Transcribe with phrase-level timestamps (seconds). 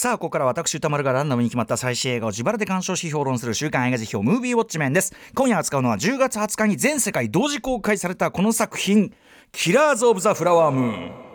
[0.00, 5.12] さあここから私歌丸がランダムに決まった最新映画を自腹で鑑賞し評論する週刊映画辞表ムービーウォッチメンです。
[5.34, 9.12] 今夜扱うのは10月20日に全世界同時公開されたこの作品
[9.52, 11.29] キラーズ・オブ・ザ・フラワームーン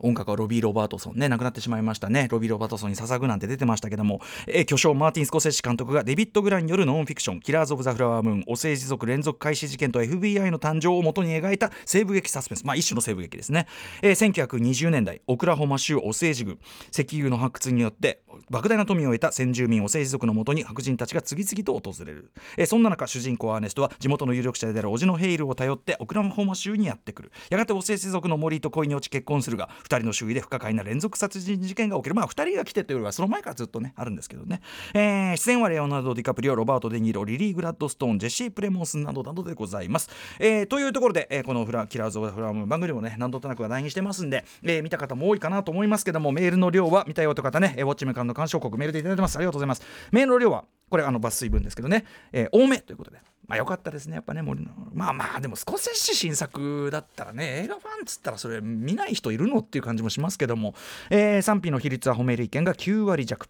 [0.00, 2.28] 音楽はロビー・ロバートソンね亡くなってしまいましたね。
[2.30, 12.66] ロビー・ロバートソンに捧ぐなんて出てましたけども、えー、巨匠マーティン・スコセッシ監督がデビッド・グランによるノンフィクション「キラーズ・オブ・ザ・フラワームーン」お政治族連続開始事件と FBI の誕生をもとに描いた西部劇サスペンス。
[12.66, 13.66] まあ一種の西部劇ですね、
[14.02, 16.58] えー、1920年代オクラホマ州お政治軍
[16.92, 27.32] 石油の発掘によって莫大な富を得た先住民お政治族のもとに白人たちが次々と訪れる、えー、そんな中主人公アーネストは地元の有力者である叔父のヘイルを頼ってオクラホマ州にやってくる。
[27.50, 32.14] やがてお政治族の森と恋に落ち結婚するが2人の周囲で不可解な連続殺人事件が起きる。
[32.14, 34.60] まあ2人が来てというよりはその前からずっとねあるんですけどね、
[34.94, 49.36] えー、出演はレオナルド・ディカプリオロバート・デ・ニーロリリー・グラッドストーンジェシー・プレモンスなどなどでございます、えー、というところで、えー、このフラキラーズ・オブ・フラム番組もね何度となく話題にしてますんで、えー、見た方も多いかなと思いますけどもメールの量は見たよという方ね、えー、ウォッチメカンの鑑賞国メールでいただいてます。
[49.36, 49.82] ありがとうございます。
[50.10, 54.70] メールの量はこれあの抜粋分ですけどね、えー、多めということでまあ良かったですね、やっぱね、森の。
[54.92, 60.74] まあまあ、でも、スコセッシ新作だったらね、映画ファンっつったら、それ見ない人いるのっていう感じもしますけども、
[61.10, 63.48] えー、賛否の比率は褒める意見が9割弱。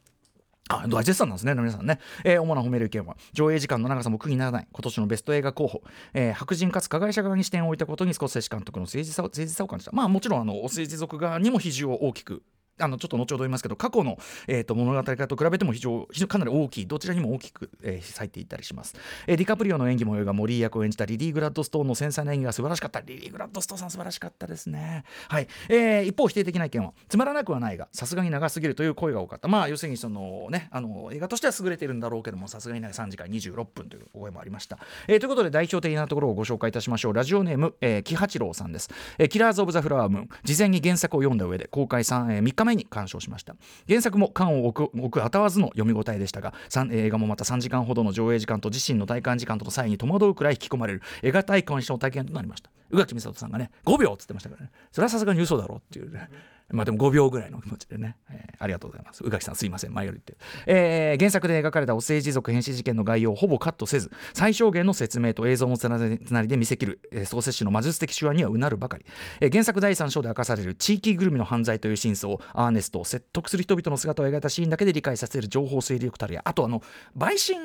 [0.69, 2.01] あ、大絶賛なんですね、皆さんね。
[2.25, 9.93] えー、主な褒める意見は、上映時間の長さも苦にならない、今年のベスト映画候補、えー、白人かつ加害者側に視点を置いたことにスコセッシ監督の政治さ政治さを感じた。
[9.93, 12.43] まあもちろん、あの、お政治族側にも比重を大きく
[12.79, 18.95] あのちょっと後ほど言いますけど過去の、えーと、物語化と比べても非常非常かなり大きいどちらにも大きく、えー、咲いていったりします、
[19.27, 23.01] えー、ディカプリオの演技模様がモリー役を演じたリリー・グラッドストーンの繊細な演技が素晴らしかった。
[23.01, 25.05] リリー・グラッドストーンさん素晴らしかったですね。
[25.29, 29.49] はい、えー、一方否定的な意見はつまらなくはないがさすがに長すぎるという声が多かった。
[29.49, 37.13] まあ要するにそのねあの映画としては優れているんだろうけどもさすがに3時間26分という声もありました、えー、ということで代表的なところをご紹介いたしましょう。
[37.15, 43.57] ラジオネーム、えー、木八郎さんです、えー、キラーズ・オブ・ザ・フラワームーン事前に原作を読んだ上で公開 3,、えー、3日めに鑑賞しました。
[43.89, 46.53] 原作も缶を置く置く当たわずの読み応えでしたが
[46.91, 52.71] 映画もまた3時間ほどの上映時間と自身の体感時間との際に戸惑うくらい引き込まれる映画体感の体験となりました。
[52.91, 54.71] 宇垣美里さんがね5秒っつってましたからね。
[54.93, 56.29] それはさすがに嘘だろうっていうね。
[56.71, 59.23] まあでも5秒ぐらいの気持ちでね、えー、ありがとうございます。
[59.25, 59.95] 宇垣さんすいません。
[59.95, 69.07] 前より言って、えー、原作で描かれたお政治族変死事件の概要をほぼカットせず最小限の説明と映像のつなりで見せきる、えー、創設士の魔術的手腕にはうなるばかり、
[69.41, 76.83] えー、原作第3章で明かされる地域ぐるみの犯罪という真相をアーネストを説得する人々の姿を描いたシーンだけで理解させる情報整理力たるやあとあの
[77.17, 77.59] 陪審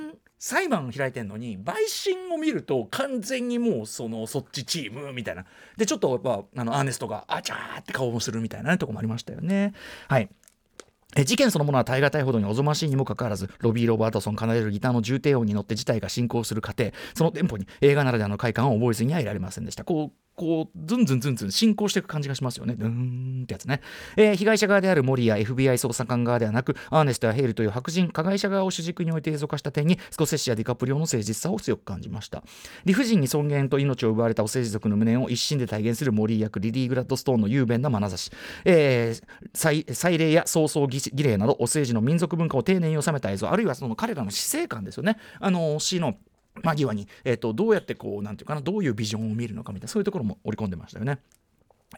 [0.44, 5.46] 裁判開いてんのに陪審を見ると完全にもうそのそっちチームみたいな。
[5.78, 9.74] でちょっとやっぱあのアーネストがあちゃーって顔もするみたいな、ね、とこもありましたよね。
[10.08, 10.30] はい。
[11.24, 19.84] 事件そのものは耐え難いほどにおぞましいにもかかわらずロビー・ロバートソン奏でるギターの重低音に乗って事態が進行する過程そのテンポに映画ならではの快感を覚えずにはいられませんでした。
[19.84, 22.76] こうこうズンズンズンズン進行していく感じがしますよね。
[22.76, 23.82] ドゥーンってやつね、
[24.16, 32.44] えー、被害者側であるモリや FBI 捜査官側ではなくアーネストやヘイルという白人加害者側を主軸に置いて映像化した点にスコセッシやディカプリオの誠実さを強く感じました。
[32.86, 38.32] 理不尽に尊厳と命を奪われたお政治族の無念を一心で体現するモリー役リリー・グラッドストーンの雄弁な眼差し、
[38.66, 45.18] えー、祭礼や葬送儀礼などお政治の民族文化を丁寧に収めた映像あるいはその彼らの死生観ですよね。
[45.40, 46.16] あの死の
[46.64, 51.20] 間際に、えーと、どうやってこうなんていうかなどういうビジョンを見るのかみたいなそういうところも織り込んでましたよね。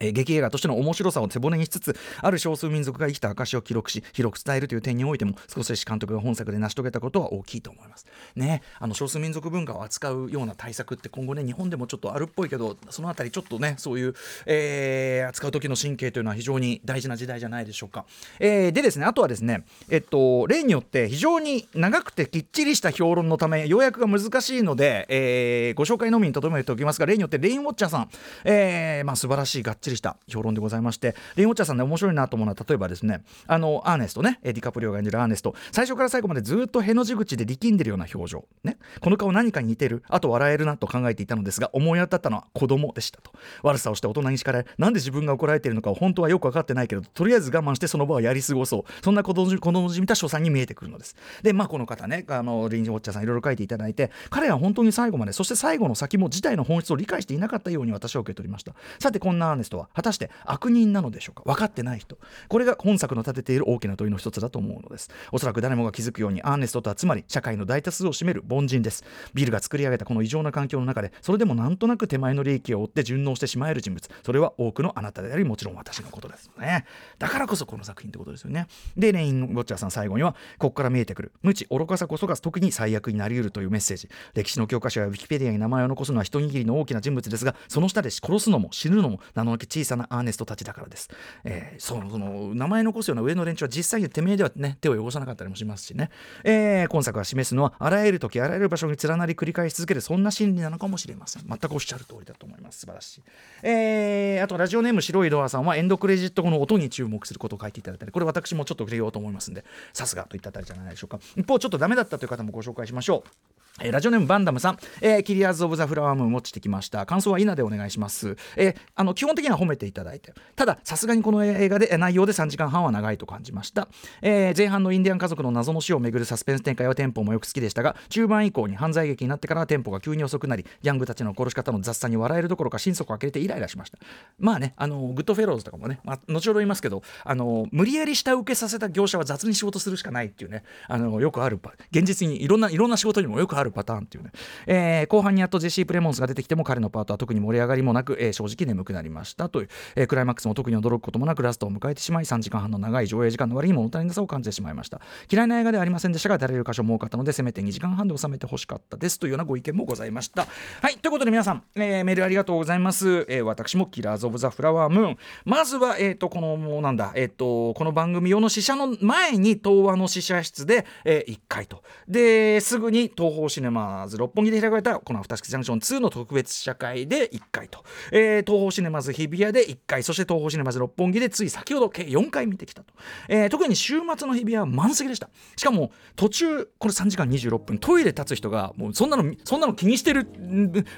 [0.00, 8.06] えー、劇映画としての面白さを背骨にしつつある少数民族が生きた証を記録し広く伝えるという点においてもスコセッシ監督が本作で成し遂げたことは大きいと思います。
[8.36, 14.14] ね、あの少数民族文化を扱うような対策って今後ね日本でもちょっとあるっぽいけどそのあたりちょっとねそういう、
[14.46, 18.04] えー、扱う時の神経というのは非常に大事な時代じゃないでしょうか。
[18.40, 28.08] えー、でですねあとはですねえっと例によって非常に長くてきっちりした評論のため要約が難しいので、えー、ご紹介のみにとどめておきますが例によってレインウォッチャーさん、
[28.44, 35.54] えーまあ、素晴らしいがっちりした評論でございましてレインウォッチャさんね面白いなと思うのは例えばですねあのアーネストねディカプリオが演じるアーネスト。
[35.72, 38.44] 最初から最後までずっとへの字口で力んでるような表情。
[38.62, 38.78] ね。
[39.00, 40.02] この顔何かに似てる？
[40.08, 43.30] あと笑えるなと考えていたのですが思い当たったのは子供でしたと。
[43.62, 48.84] 悪さをして大人に叱られなんで自分が怒られているのかを本当はよく分かってないけどとりあえず我慢してその場をやり過ごそう。
[49.02, 51.16] そんな子供子供じみた所作に見えてくるのです。
[51.42, 58.74] でまあこの方ねあのレインウォッチャさんいろいろ書いていただいて彼は本当に最後までそして最後の先も事態の本質を理解していなかったように私は受け取りました。
[58.98, 59.73] さてこんなアーネスト。
[59.78, 61.42] は果たして悪人なのでしょうか？
[61.44, 62.18] 分かってない人。
[62.48, 65.10] これが本作の立てている大きな問いの一つだと思うのです。
[65.32, 69.04] おそらく誰もが気づくようにアーネストとはつまり社会の大多数を占める凡人です。
[69.34, 74.08] ビルが作り上げたこの異常な環境の中でそれでもなんとなく手前の利益を追って順応してしまえる人物。
[74.24, 76.86] それは多くのあなたでありもちろん私のことですね。
[77.18, 78.66] だからこそこの作品ってことですよね。
[78.96, 81.32] でレイン・ウォッチャーさん最後にはここから見えてくる。
[81.42, 84.08] 無知愚かさこそが特に最悪になり得るというメッセージ。
[84.34, 91.08] 歴史の教科書やウィキペディアに名前を残すのは一握りの大きな人物ですがその下で殺すのも死ぬのも名のく小さなアーネストたちだからです、
[91.44, 96.10] えー、そのその名前残すような上の連中は実際にてめえではね手を汚さなかったりもしますしね、
[96.44, 101.46] えー、今作が示すのはあらゆる時あらゆる場所に連なり繰り返し続けるそんな心理なのかもしれません。
[101.46, 102.80] 全くおっしゃる通りだと思います。
[102.80, 103.22] 素晴らしい、
[103.62, 108.12] えー、あとラジオネーム白いドアさんはエンドクレジット後の音に注目することを書いていただいたり。
[108.12, 111.18] これ私もちょっと触れようと思いますんでさすがといったあたりじゃないでしょうか。
[111.36, 113.63] 一方ちょっとダメだったという方もご紹介しましょう。
[113.82, 117.06] えー、ラジオネームバンダムさん、えー、キリアーズ・オブ・ザ・フラワームーン持ちてきました。
[117.06, 120.32] 感想は稲でお願いします、えー、あの基本的には褒めていただいて。
[120.54, 123.88] たださすがにこの映画で内容で3時間半は長いと感じました、
[124.22, 133.98] えー、前半のインディアン家族の謎の死をめぐるサスペンス展開はテンポもよく好きでしたが中盤以降に犯罪劇になってからテンポが急に遅くなりギャングたちの殺し方の雑さに笑えるどころか心底呆れてイライラしました。
[134.38, 141.58] まあねあのグッドフェローズとかもね、まあ、後ほど言いますけどあの無理やり下請けさせた業者は雑に仕事するしかないっていうねあのよくある
[141.92, 144.30] 現実にいろんないろんな仕事にもよくあるパターンっていうね。
[144.66, 155.00] えー、後半にやっとジェシー・プレモンスが出てきても彼のパートは特に盛り上がりもなく、えー、正直眠くなりましたという、えー、クライマックスも特に驚くこともなくラストを迎えてしまい3時間半の長い上映時間の割に物足りなさを感じてしまいました。
[155.30, 160.46] 嫌いな映画ではありませんでしたがだれる箇所も多かったのでせめて2時間半で収めてほしかったですというようなご意見もございました。
[160.80, 165.18] はいということで皆さん、えー、メールありがとうございます、えー、私もキラーズ・オブ・ザ・フラワームーン。
[165.44, 171.82] まずはえっ、ー、とこのもうなんだえっ、ー、とこの番組用の試写の前に東和の試写室で、えー、1回と。
[172.08, 182.92] ですぐに東宝シネマーズ六本木で開かれたこのアフターシックジャンクション2の特別試写会で1回と、えー、東宝シネマズ日比谷で1回そして東宝シネマズ六本木でつい先ほど計4回見てきたと、
[183.28, 185.30] えー、特に週末の日比谷は満席でした。
[185.56, 190.26] しかも途中これ3時間26分トイレ立つ人がもうそんなのそんなの気にしてる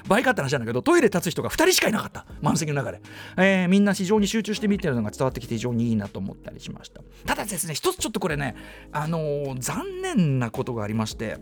[0.07, 2.25] 倍かって話なんだけどトイレ立つ人が2人しかいなかった。
[2.41, 3.01] 満席の中で、
[3.37, 7.01] えー、みんな非常に集中して見てるのが伝わってきて非常にいいなと思ったりしました。
[7.25, 8.55] ただですね一つちょっとこれね
[8.91, 11.37] あのー、残念なことがありまして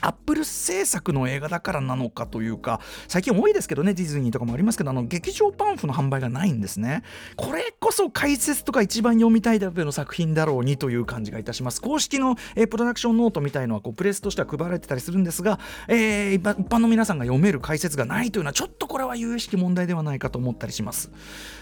[0.00, 7.02] アップル制作の映画だからなのかというか最近多いですけどねディズニーとかもありますけどあの劇場パンフの販売がないんですね。
[7.36, 11.80] これこそ解説とか一番読みたいタイプの作品だろうにという感じがいたします。
[11.80, 21.10] 公式の、え、プロダクションノートみたいのはこうプレスとしては配られてたりするんですが、えー、一般の皆さんが読める解説がないというのはちょっとこれは有意識問題ではないかと思ったりします、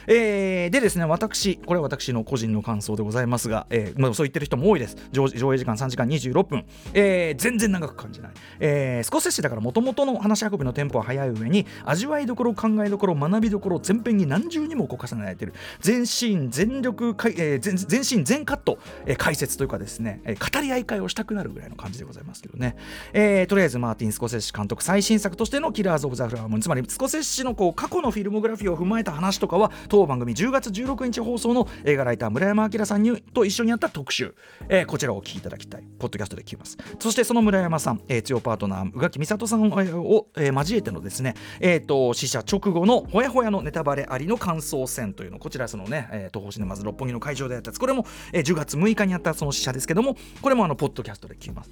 [0.06, 4.96] えー、でですね私これは私の個人の感想でございますが、えーまあ、そう言ってる人も多いです。
[5.12, 6.64] 上映時間3時間26分、
[6.94, 8.27] えー、全然長く感じない。
[8.28, 15.54] ない、えー、スコセッシだからもともとの話し運びのテンポは速い上に味わいどころ考えどころ学びどころ全編に何重にもこう重ねられてる。
[15.80, 22.76] 全シーン全力かい、えー、全全シーン全カット、えー、解説というかですね、えー、語り合い会をしたくなるぐらいの感じでございますけどね、
[23.12, 34.34] えー、とりあえずマーティン・スコセッシ監督最新作としてのキラーズ・オブ・ザ・フラワームーンつまりスコセッシのこう過去のフィルモグラフィーを踏まえた話とかは当番組10月16日放送の映画ライター村山明さんにと一緒にやった特集、
[34.68, 35.84] えー、こちらをお聞きいただきたい。
[35.98, 36.76] ポッドキャストで聞きます。
[36.98, 51.70] そしてその村山さん、え、強パートナー宇垣美里さんを、えー、交えてのですね、えーと、死者直後のほやほやのネタバレありの感想戦というのこちらそのね、えー、東宝シネマズ六本木の会場でやったやつこれも、えー、10月6日にやったその死者ですけどもこれもあのポッドキャストで聞きます。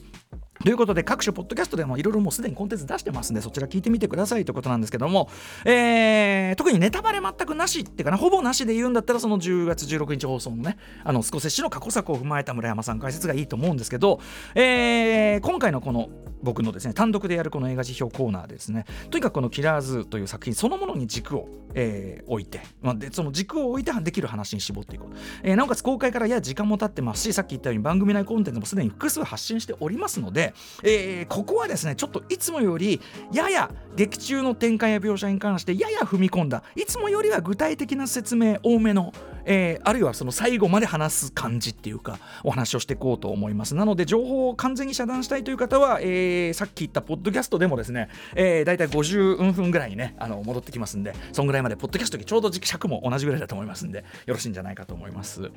[0.65, 5.29] ということで各種ポッドキャストでもいろいろもうすでにコンテンツ出してますんでそちら聞いてみてくださいということなんですけども、
[5.65, 14.21] えー、特にネタバレ全くなしっていうかなほぼなしで言うんだったらその10月16日放送のねあのスコセッシの過去作を踏まえた村山さん解説がいいと思うんですけど、
[14.55, 16.09] えー、今回のこの
[16.43, 18.85] 僕のですね単独でやるこの映画辞表コーナーですね。
[19.11, 33.01] とにかくこの「キラーズ」という作品そのものに軸を、えー、置いて、まあ、でその軸を置いてできる話に絞っていこう、えー、なおかつ公開からや時間も経ってますしさっき言ったように番組内コンテンツもすでに複数発信しておりますので、えー、ここはですねちょっといつもより
[33.33, 39.13] やや劇中の展開や描写に関してやや踏み込んだいつもよりは具体的な説明多めの、
[39.45, 43.75] えー、あるいはその最後まで話す感じっていうかお話をしていこうと思います。
[43.75, 55.51] なので情報を完全に遮断したいという方は、えー、さっき言ったポッドキャストでもですね、えー、大体50分ぐらいにねあの戻ってきますんでそんぐらいまでポッドキャストでちょうど尺も同じぐらいだと思いますんでよろしいんじゃないかと思います、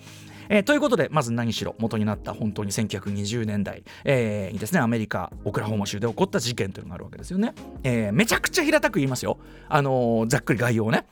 [0.50, 9.38] えー、ということでまず何しろ元になった本当に1920年代、えー、にですねアメリカオクラホマ州で起こった事件というのがあるわけですよね、えー、めちゃくちゃ平たく言いますよ。
[9.68, 11.06] あのー、ざっくり概要をね。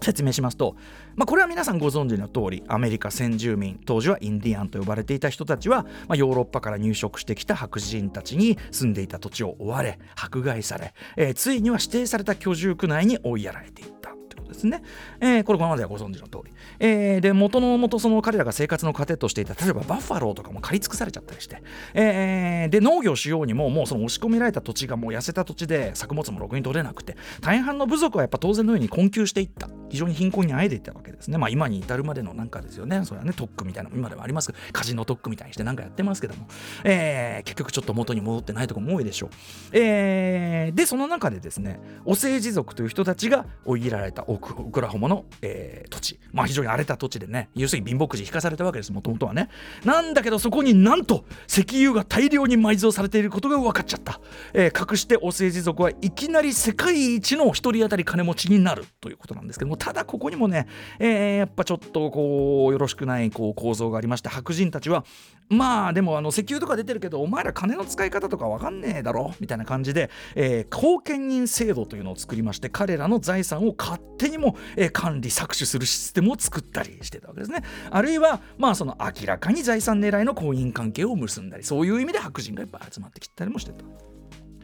[0.00, 0.76] 説明しますと、
[1.16, 14.23] まあ、これは皆さんご存知の通りアメリカ先住民当時はインディアンと呼ばれていた人たちは、まあ、ヨーロッパから入植してきた白人たちに住んでいた土地を追われ迫害され、えー、ついには指定された居住区内に追いやられていった。
[14.24, 14.82] ってことですね。
[15.20, 16.52] えー、これこれまではご存知の通り。
[16.80, 21.62] えー、で元の元その彼らが生活の糧としていた例えばバッファローとかも刈り尽くされちゃったりして、
[21.94, 29.68] えー、で農業しようにももうその押し込められた土地がもう痩せた土地で作物もろくに取れなくて大半の部族はやっぱ当然のように困窮していった。
[29.90, 31.38] 非常に貧困にあえいでいったわけですね。
[31.38, 33.04] まあ今に至るまでのなんかですよね。
[33.04, 36.48] それはね特区みたいな今でもありますけどカジノ特区みたいにしてなんかやってますけども、
[36.82, 39.30] えー、結局ちょっと元に戻ってないとこも多いでしょう、
[39.72, 44.23] えー、でその中でですねオセージ族という人たちが追い切られた。
[44.28, 44.38] ウ
[44.70, 46.20] クラホマの、えー、土地。
[46.32, 49.48] まあ非常に荒れた土地でね要するに貧乏くじ引かされたわけですもともとはね。
[49.84, 54.20] なんだけどそこになんと石油が大量に埋蔵されていることが分かっちゃった、
[54.52, 60.66] えー、隠してオセージ族はいきなり世界一の1人当たり金持ちになるということなんですけどもただここにもね、
[60.98, 65.04] えー、やっぱちょっとこうよろしくないこう構造がありまして白人たちは
[65.48, 83.84] まあでもあの石油とか出てるけどお前ら金の使い方とか分かんねえだろみたいな感じで、えー、後見人制度というのを作りまして彼らの財産を勝手にも、えー、管理搾取するシステムを作ったりしてたわけですねあるいはまあその明らかに財産狙いの婚姻関係を結んだりそういう意味で白人がいっぱい集まってきたりもしてた。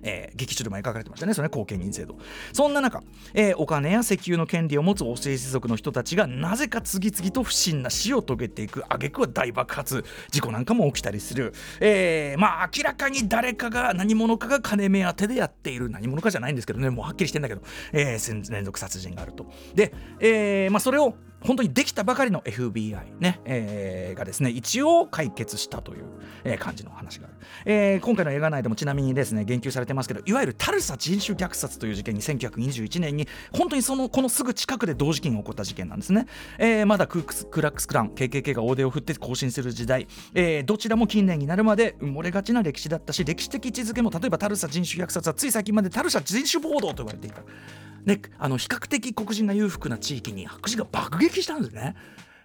[0.02, 2.16] えー、劇中でも描かれてましたね、それ、後見人制度。
[2.52, 3.02] そんな中、
[3.34, 19.46] えー、お金や石油の権利を持つ王政治族の人たちがなぜか次々と不審な死を遂げていく、挙句は大爆発、事故なんかも起きたりする、えー、まあ明らかに誰かが何者かが金目当てでやっている、何者かじゃないんですけどね、もうはっきりしてんだけど、えー、連続殺人があると。
[19.74, 26.04] で、えーまあ、それを本当にできたばかりの FBI ね、えー、がですね一応解決したという、
[26.44, 36.26] えー、感じの話がある、えー、今回の映画内でもちなみにですね言及されてますけどいわゆるタルサ人種虐殺という事件に1921年に本当にそのこのすぐ近くで同時期に起こった事件なんですね、
[36.58, 47.42] えー、まだクークスクラックスクラン KKK が大手を振って更新する時代、えー、どちらも近年になるまで埋もれがちな歴史だったし歴史的位置づけも例えばタルサ人種虐殺はつい最近までタルサ人種暴動と言われていた。
[48.04, 51.94] ね、あの比較的黒人が裕福な地域に白人が爆撃したんですね。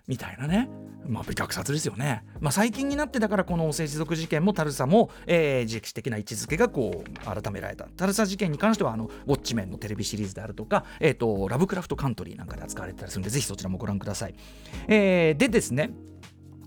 [0.08, 0.70] みたいなね、
[1.08, 2.24] まあ、虐殺ですよね。
[2.40, 7.86] まあ、最近になってだからこの政治族事件もタルサも、えー、歴史的な位置づけがこう改められた。
[7.98, 14.36] タルサ事件に関してはあのウォッチメンのテレビシリーズであるとか、えーと、ラブクラフトカントリーなんかで扱われてたりするんでぜひそちらもご覧ください。
[14.88, 15.90] えー、でですね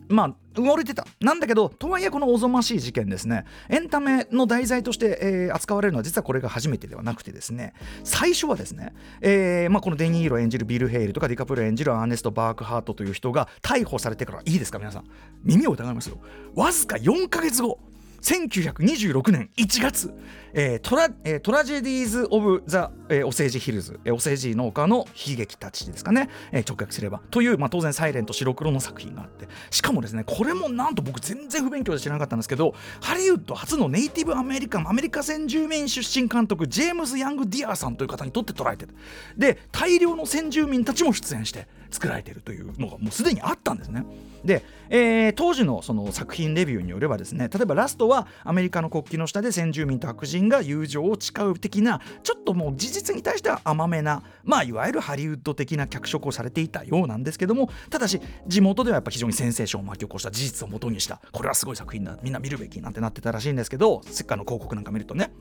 [0.08, 1.06] まあ埋もれてた。
[1.20, 3.44] なんだけどとはいえこのおぞましい事件ですね。
[3.68, 7.74] エンタメの題材として、えー、扱われるのは実はこれが初めてではなくてですね。
[8.04, 15.04] 最初はですね、えーまあ、このデニーロ演じるビル・ヘイルとかディカプリオ演じるアーネスト・バークハートという人が逮捕されてからいいですか皆さん。
[15.44, 16.18] 耳を疑いますよ。
[16.54, 17.78] わずか4ヶ月後。
[18.22, 20.12] 1926年1月、
[20.52, 27.20] えートラえー、 Tragedies of the、えー、 Osage Hills、えー、オセージの丘の悲劇たちですかね、えー、直訳すれば。
[27.30, 29.48] という、まあ、当然サイレント白黒の作品があって。
[29.70, 38.94] しかもですねこれもなんと僕全然不勉強で知らなかったんですけどハリウッド初のネイティブアメリカンアメリカ先住民出身監督ジェームズ・ヤング・ディアーさんという方にとって捉えてる。
[39.36, 44.04] で大量の先住民たちも出演して作られているというのがもうすでにあったんですね。
[44.44, 65.32] で、えー、当時のその作品レビューによればですね例えばラストはアメリカの国旗の下で先住民と白人が友情を誓う的なちょっともう事実に対しては甘めなまあいわゆるハリウッド的な脚色をされていたようなんですけどもただし地元ではやっぱ非常にセンセーションを巻き起こした事実をもとにしたこれはすごい作品だみんな見るべきなんてなってたらしいんですけどせっかの広告なんか見るとね。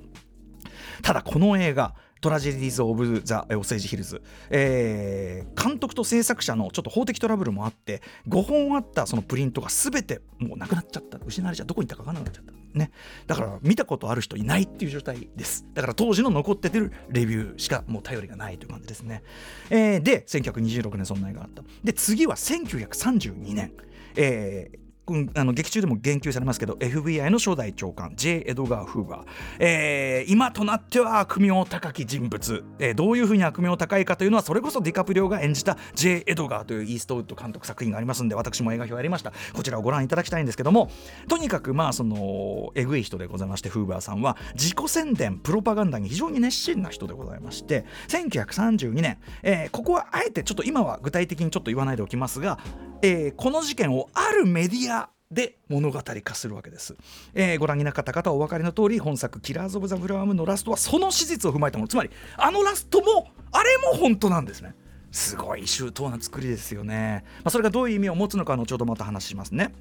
[1.02, 11.18] ただこの映画トラジェディーズ・オブ・ザ・オセージ・ヒルズ、えー、監督と制作者のちょっと法的トラブルもあって5本あったそのプリントが全てもうなくなっちゃった。
[11.26, 12.80] 失われちゃったどこに行ったか分からなくなっちゃった。
[12.80, 12.92] ね。
[13.26, 15.66] だから見たことある人いないっていう状態です。
[15.74, 19.24] だから当時の残っててるレビューしかもう頼りがないという感じですね、
[19.70, 21.64] えー、で1926年そんな映画があった。
[21.84, 23.72] で次は1932年。
[24.20, 24.87] えー、
[25.36, 28.44] あの劇中でも言及されますけど FBI の初代長官 J.
[28.46, 29.26] エドガー・フーバー、
[29.60, 36.24] えー、今となっては悪名高き人物、えー、どういうふうに悪名高いかというのはそれこそディカプリオが演じた J.
[36.28, 40.92] エドガーというイーストウッド監督作品がありますんで私も映画表やりましたこちらをご覧いただきたいんですけども
[41.30, 52.60] とにかくまあそのえぐい人でございましてフーバーさんは自己宣伝プロパガンダに非常に熱心な人でございまして1932年、えー、ここはあえてちょっと今は具体的にちょっと言わないでおきますが、
[53.02, 56.96] えー、この事件をあるメディアで物語化するわけです、
[57.34, 61.88] えー、ご覧になかった方はお分かりの通り本作「キラーズ・オブ・ザ・フラワーム」のラストはその史実を踏まえたもの。
[61.88, 64.74] つまりあのラストもあれも本当なんですね。
[65.12, 69.74] すごい周到な作りですよね、まあ、それがどういう意味を持つのか後ほどまた話しますね。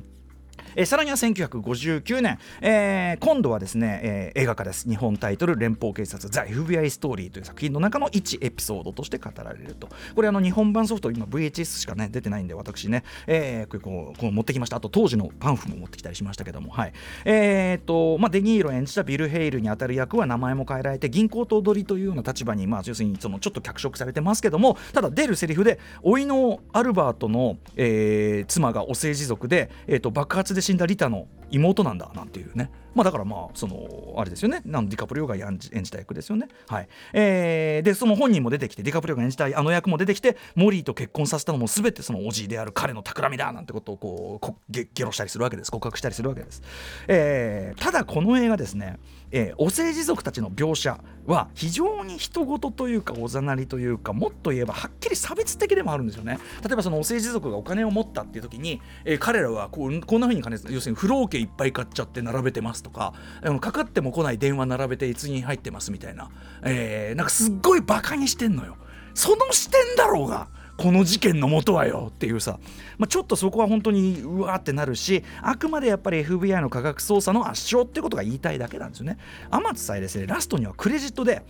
[0.77, 4.87] えー、さらには1959年、えー、今度はですね、えー、映画化です。
[4.89, 9.89] 日本タイトル連邦警察ザ・ FBI ストーリーという作品の中の1エピソードとして語られると。
[10.15, 14.77] これあの日本版ソフト今 VHS しかね出てないんで私ね、えー、こうこう持ってきました。
[14.77, 16.71] あと当時のパンフも持ってきたりしましたけども。
[16.71, 16.93] はい。
[17.25, 32.73] えーとまあ、デニーロ演じたビル・ヘイルにあたる役は名前も変えられて銀行頭取りというような立場にまあ要するにそのちょっと脚色されてますけどもただ出るセリフで甥のアルバートの、えー、妻がお政治族で、えー、と爆発で死んだリタの妹なんだなんていうね。
[32.93, 34.63] まあだからまあそのあれですよね。
[34.65, 36.49] なんディカプリオが演じ演じた役ですよね。
[36.67, 36.89] はい。
[37.13, 45.71] えー、でその本人も出てきてディカプリオが演じたあの役も出てきてモリーと結婚させたのも全てそのおじいである彼の企みだなんてことをこうゲゲロしたりするわけです。
[45.71, 46.63] 告白したりするわけです、
[47.07, 48.99] えー、ただこの映画ですね
[49.31, 56.39] えー、お政治族たちの描写は非常に人事というかおざなりというかもっと言えばはっきり差別的でもあるんですよね。
[56.65, 63.15] 例えばそのお政治族がお金を持ったっていう時に、えー、彼らはこうこんなふうに金要するに不老家いっぱい買っちゃって並べてますとか
[63.61, 66.31] かかっても来ない電話並べていつに入ってますみたいな、
[66.63, 68.77] えー、なんかすっごいバカにしてんのよ。
[69.15, 70.49] その視点だろうが。
[70.77, 72.59] この事件のもとはよっていうさ、
[72.99, 79.19] まあ、ちょっとそこは本当にうわーってなるしあくまでやっぱり FBI の科学捜査の圧勝ってことが言いたいだけなんですよね。
[79.51, 81.43] 天津さえですねラストにはクレジットで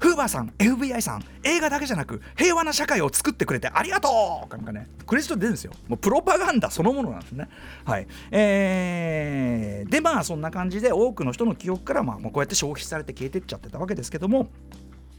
[0.00, 4.08] フーバーさん FBI さん映画だけじゃなく平和な社会を作ってくれてありがと
[4.50, 4.52] う!
[4.52, 5.72] なんかねクレジット出るんですよ。
[5.86, 7.48] もうプロパガンダそのものなんですね。
[7.84, 8.08] はい。
[8.32, 14.48] えー、でまあそんな感じで多くの人の記憶からまあこうやって消費されて消えてっちゃってたわけですけども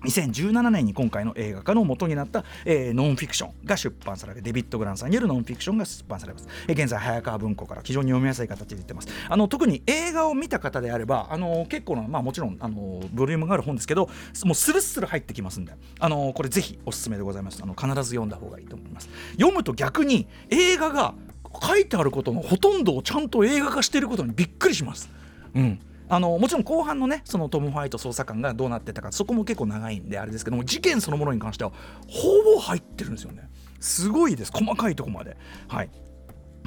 [0.03, 9.07] 2017年に今回の映画化の元になった、えー、ノンフィクションが出版されるデビッド・グランさんによるノンフィクションが出版されます、えー、現在早川文庫から非常に読みやすい形で出てます。
[9.29, 14.09] あの特に映画を見た方であればあの結構なまあもちろんあのボリュームがある本ですけど
[14.45, 17.61] もうスルスル入ってきますんであのこれぜひおすすめでございます。
[17.63, 19.09] あの必ず読んだ方がいいと思います。
[19.33, 21.13] 読むと逆に映画が
[21.61, 25.09] 書いてあることのほとんどをちゃんと映画化していることにびっくりします。
[25.55, 25.79] うん。
[26.09, 31.71] あのもちろん後半のねそのトム・ホワイト捜査官がどうなってたかそこも結構長いんであれですけども事件そのものに関しては
[32.07, 33.49] ほぼ入ってるんですよね。
[33.79, 34.51] すごいです。
[34.51, 35.37] 細かいとこまで。
[35.67, 35.89] はい。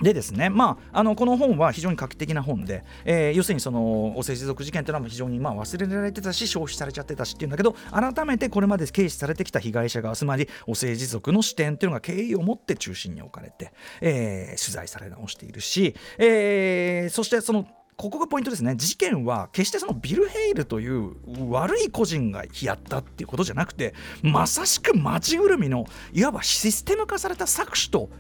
[0.03, 17.67] でですね、まあ、あのこの本は非常に画期的な本で、えー、要するにそのお政治族事件というのは非常にまあ忘れられてたし消費されちゃってたしっていうんだけど改めてこれまで軽視されてきた被害者側つまりお政治族の視点っていうのが敬意を持って中心に置かれて、えー、取材され直しているし、えー、そしてその
[17.97, 18.77] ここがポイントですね。
[18.77, 21.15] 事件は決してそのビル・ヘイルという
[21.51, 28.11] 悪い個人がやったっていうことじゃなくてまさしく町ぐるみのいわばシステム化された搾取と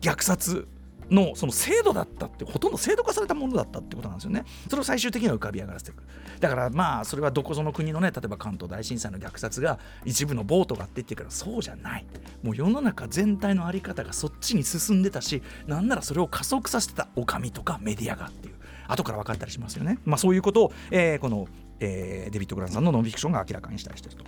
[0.00, 0.66] 虐殺
[1.10, 4.44] のその制度だったってほとんど制度化されたものだったってことなんですよね。
[4.70, 6.02] それを最終的には浮かび上がらせていく
[6.40, 12.06] だからまあそれはどこぞの国のね例えば関東大震災の虐殺が一部のボートがって言ってからそうじゃない。
[12.42, 18.45] もう世の中全体の在り方がそっちに進んでたしなんならそれを加速させてたお上とかメディアがって。
[18.88, 19.98] 後から分かったりしますよね。
[20.04, 21.46] まあ、そういうことを、えー、この、
[21.80, 24.24] えー、デビッド・グランさんのノンフィクションが明らかにしたりしてると。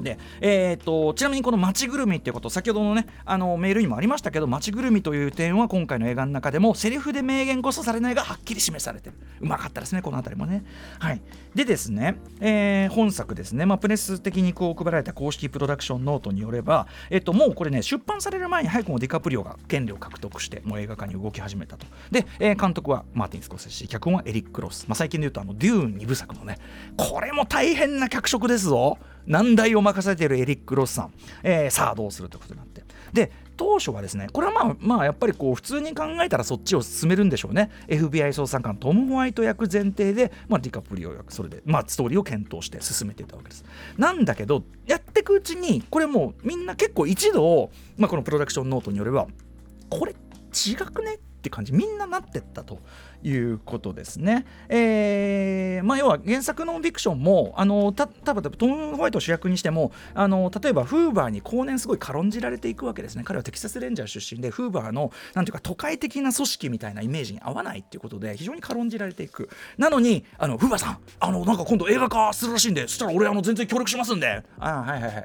[0.00, 9.16] で、えーと、ちなみにこの街ぐるみっていうこと先ほどのねあのメールにもありましたけど街ぐるみという点は今回の映画の中でもセリフで明言こそされないがはっきり示されてる。
[9.40, 10.64] うまかったですねこの辺りもね。
[10.98, 11.20] はい。
[11.54, 21.86] でですね、えー、本作ですね、まあ、プレス的にこう配られた公式プロダクションノートによれば、えっと、もうこれね出版される前に早くもディカプリオが権利を獲得してもう映画化に動き始めたと。
[22.10, 26.58] で、えー、監督はマーティン・スコセッシ脚本はエリック・ロス、まあ、最近で言うとあのデューン2部作のね。
[26.96, 28.98] これも大変な脚色ですぞ。
[29.26, 32.82] 難題を任せているエリック・ロスさん、えー、さあどうするということになって。
[33.12, 37.70] で当初はですねこれはまあまあやっぱりこう普通に考えたらそっちを進めるんでしょうね。
[37.86, 43.64] FBI 捜査官トム・ホワイト役前提で、まあ、ディカプリオ役それで、まあ、ストーリーを検討して進めていたわけです。
[43.98, 49.26] なんだけどやっていくうちにこれもうみんな結構一度、まあ、このプロダクションノートによれば
[49.90, 52.80] これ違くねって感じみんななってったと。
[53.22, 54.44] いうことですね。
[54.68, 63.22] えーまあ、要は原作のフィクションもあのた多分トム・ホワイトを主役にしてもあの例えばフーバーに後年すごい軽んじられていくわけですね。
[63.24, 69.48] 彼はテキサス・レンジャー出身でフーバーのなんていうか都会的な組織みたいなイメージに合わないっていうことで非常に軽んじられていく。
[69.78, 74.42] なのにあのフーバーさんあのなんか今度映画化するらしいんでそしたら俺あの全然協力しますんで。
[74.58, 75.24] ああはいはいはい、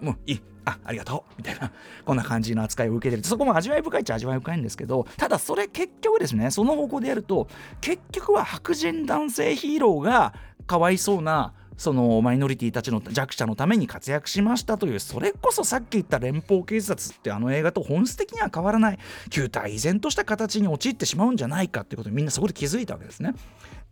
[0.00, 0.53] うん、もういい。
[0.64, 1.70] あありがとうみたいな
[2.04, 3.24] こんな感じの扱いを受けてる。
[3.24, 7.48] そこも味わい深いっちゃ味わい深いんですけどただそれ結局ですねその方向でやると
[7.80, 10.34] 結局は白人男性ヒーローが
[10.66, 18.98] かわいそうなそのマイノリティたちの弱者のために活躍しましたというそれこそさっき言った連邦警察ってあの映画と本質的には変わらない。
[19.30, 23.34] 旧態依然とした形に陥ってしまうんじゃないかっていうことにみんなそこで気づいたわけですね。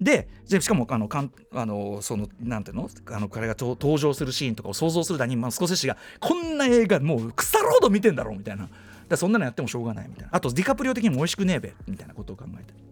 [0.01, 2.89] でしかもあのかんあのそのなんていうの？
[3.07, 8.69] あの彼が登場するシーンとかを想像するだに、まあ、スコセッシがこんな映画もう腐ろうと見てんだろうみたいな。
[9.09, 10.31] だそんなのやってもしょうがないみたいな。
[10.33, 12.92] あとディカプリオ的にも美味しくねえべみたいなことを考えて。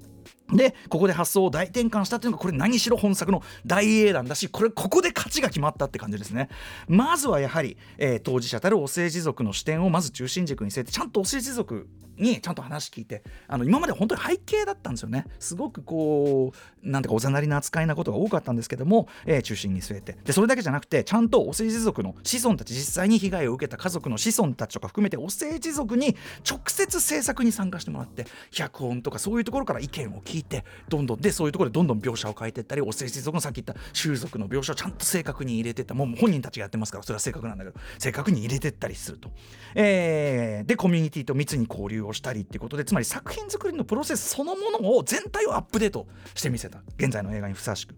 [0.52, 6.48] でここで発想を大転換したっていうのがこれ何しろ本作の大英断だしこれここで勝ちが決まったって感じですね。
[6.88, 11.88] まずはやはり、えー、当事者たるお政治族の視点をまず中心軸に据えてちゃんとお政治族
[12.20, 15.26] にちゃんと話聞いてあの今まで本当に背景だったんですよね。
[15.38, 16.52] すごくこ
[16.84, 20.16] うなんていうかおざなりな扱いなことが多かったんですけども、えー、中心に据えて。
[20.24, 26.16] でそれだけじゃなくてちゃんとお政治族の子孫たち実際に被害を受けた家族の子孫たちとか含めてお政治族に
[26.48, 30.39] 直接政策に参加してもらって脚本とかそういうところから意見を聞いて
[30.88, 35.94] どんどんでそういうところでどんどん描写を変えていったりお世辞族のさっき言った習俗の描写をちゃんと正確に入れてった。
[35.94, 39.30] もう本人たちがやってますからそれは正確なんだけど正確に入れてったりすると、
[39.74, 46.82] えー、でコミュニティと密に交流をしたりっていうことでつまり作品作りのプロセスそのものを全体をアップデートしてみせた。
[46.96, 47.94] 現在の映画にふさわしく、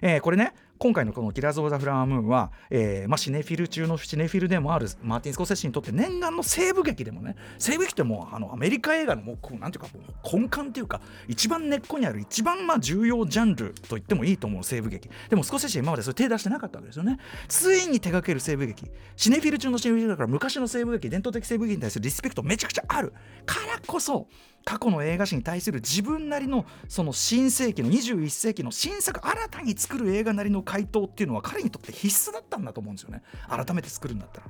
[0.00, 9.90] えー、これね今回のこの「キラーズ・オブ・ザ・フラワームーンは」えーまあ、シネフィル中のシネフィルでもあるマーティン・スコセッシにとって念願の西部劇でもね西部劇ってもうあのアメリカ映画のもうこうなんていうか
[10.24, 15.08] 根幹っていうか一番根っこにある一番まあ重要ジャンルと言ってもいいと思う西部劇。
[15.30, 17.18] でもスコセッシ今までそれ手出してなかったわけですよね。
[17.48, 18.90] ついに手掛ける西部劇。
[19.16, 23.12] シネフィル中のシネフィルだから昔の西部劇伝統的西部劇に対するリスペクトめちゃくちゃある。
[23.46, 24.26] からこそ
[24.64, 34.46] 過去の映画史に対する自分なりのその新世紀の21世紀の新作新たに作る映画なりの回答っていうのは彼にとって必須だったんだと思うんですよね改めて作るんだったら。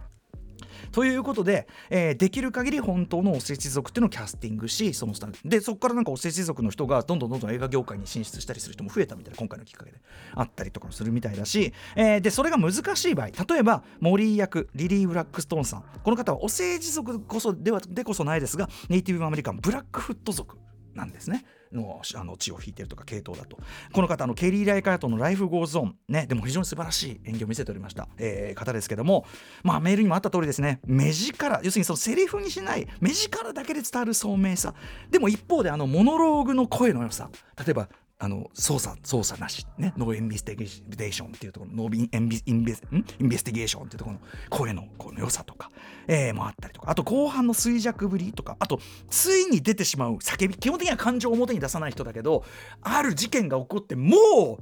[0.92, 9.98] ということで、えー、できる限り本当のオセージ族っていうのをキャスティングしそのスタでそこからなんかオセージ族の人がどんどんどんどん映画業界に進出したりする人も増えたみたいな今回のきっかけで
[10.34, 20.56] あったりとかするみたいだし、えー、でそれが難しい場合例えばモリー役リリー・グラッドストーンさんこの方はオセージ族こそではでこそないですがネイティブアメリカンブラックフット族
[20.94, 21.44] なんですね。
[21.74, 23.58] のあの血を引いてるとか系統だと。
[23.92, 29.26] この方のケリー・ライカートの「ライフ・ゴーズ・オン」ねでも非常に素晴らしい演技を見せておりました、えー、方ですけども
[29.62, 30.80] まあメールにもあった通りですね。
[30.86, 34.74] 目力要するにそのセリフにしない目力だけで伝わる聡明さ。
[35.10, 37.30] でも一方であのモノローグの声の良さ。
[37.56, 45.70] 例えばあの操作操作なし、ね、 no investigation っていうところ no inve- inves- investigation っていうところの声のこの良さとか、
[46.06, 48.78] えー、もあったりとかあと後半の衰弱ぶりとかあと
[49.10, 52.44] ついに出てしまう叫び基本的には感情を表に出さない人だけど
[52.82, 54.60] ある事件が起こっても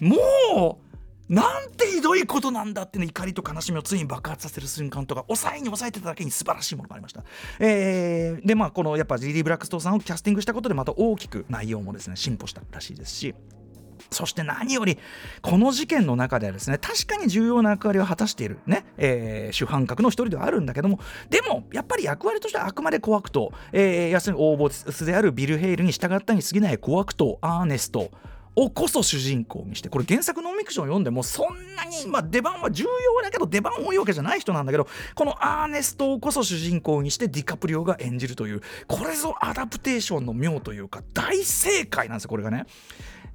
[0.00, 0.93] うもう
[1.28, 7.24] なんてひどいことなんだっていう怒りと悲しみをついに爆発させる瞬間とか抑えに抑えてただけに素晴らしいものがありました。
[7.60, 13.34] えー、でまあこのやっぱジリー・ブラックストーさんをキャスティングしたことでまた大きく内容もですね進歩したらしいですし。
[14.10, 14.98] そして何より
[15.40, 20.98] この事件の中ではですね確かに重要な役割を果たしているね、えー、主犯格の一人ではあるんだけども
[21.30, 28.10] でもやっぱり役割としてはあくまで怖くと、えー、要するに応募スであるビル・ヘイルに従ったに過ぎない怖くとアーネスト
[28.56, 42.66] をこそ主人公にしてこれ原作ノンフィクションを読んでもそんなに、まあ、出番は重要だけど出番多いわけじゃない人なんだけどこのアーネストをこそ主人公にしてディカプリオが演じるというこれぞアダプテーションの妙というか大正解なんですよこれがね。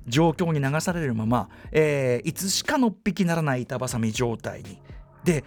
[0.07, 4.81] 状況に流されるまま、えー、いつしかのっぴきならない板挟み状態に。
[5.23, 5.43] で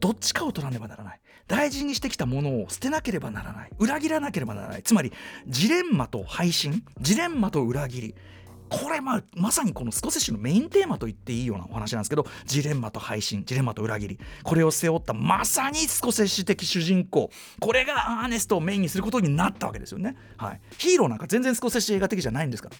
[0.00, 1.20] どっちかを取らねばならない。
[1.48, 3.70] 大事にしてきたものを捨てなければならない。
[3.78, 4.82] 裏切らなければならない。
[4.82, 5.12] つまり
[5.46, 8.14] ジレンマと配信ジレンマと裏切り。
[8.68, 14.18] これまあまさにこのスコセッシュのメインテーマと言っていいようなお話なんですけどジレンマと配信ジレンマと裏切り。
[14.42, 17.30] これを背負ったまさにスコセッシュ的主人公。
[17.60, 22.76] これがアーネストをメインにすることになったわけですよね、はい、ヒーローなんか全然スコセッシュ映画的じゃないんですから。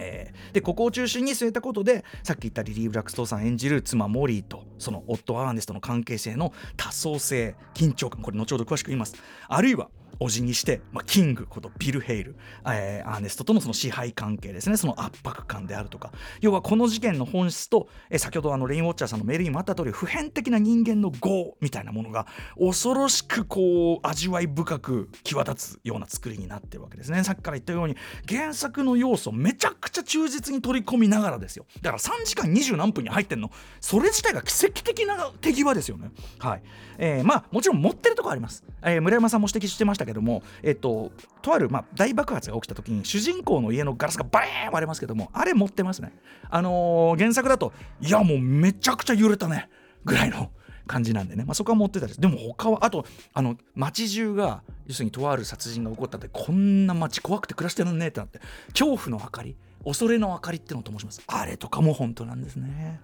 [0.00, 9.16] えー、でここを中心に据えたことでさっき言ったリリー・ブラックストーさん演じる妻モリーとその夫アーネストの関係性の多層性緊張感これ後ほど詳しく言います。
[9.48, 14.76] あるいはおじにして、まあ、キングことビル・ヘイル、えー、アーネストとのその支配関係ですね。
[14.76, 16.12] その圧迫感であるとか。
[16.40, 22.26] 要はこの事件の本質と、えー、先ほどあのレインウォッチャーさんのメールにもあった通り普遍的な人間の業みたいなものが
[22.58, 27.22] 恐ろしくこう味わい深く際立つような作りになってるわけですね。
[27.24, 27.96] さっきから言ったように
[28.28, 31.66] 原作の要素めちゃくちゃ忠実に取り込みながらですよ。
[31.82, 33.50] だから3時間20何分に入ってんの。
[33.80, 36.10] それ自体が奇跡的な手際ですよね。
[36.38, 36.62] はい、
[36.98, 46.12] えー、まあもちろん持ってるとこあります、えー、村山さんも指摘してましたけども、えっと、とある、まあ、大爆発が起きた時に主人公の家のガラスがバーン割れますけどもあれ持ってますね。
[46.50, 49.68] あのー、原作だといやもうめちゃくちゃ揺れたね
[50.04, 50.50] ぐらいの
[50.86, 58.40] 感じなんでね、まあ、そこは持ってたりでも他はあとあの街中が要するにとある殺人が起こったってこんな街怖くて暮らしてるねってなって
[58.70, 63.00] 恐怖の明かり恐れの明かりってのを灯しますあれとかも本当なんですね。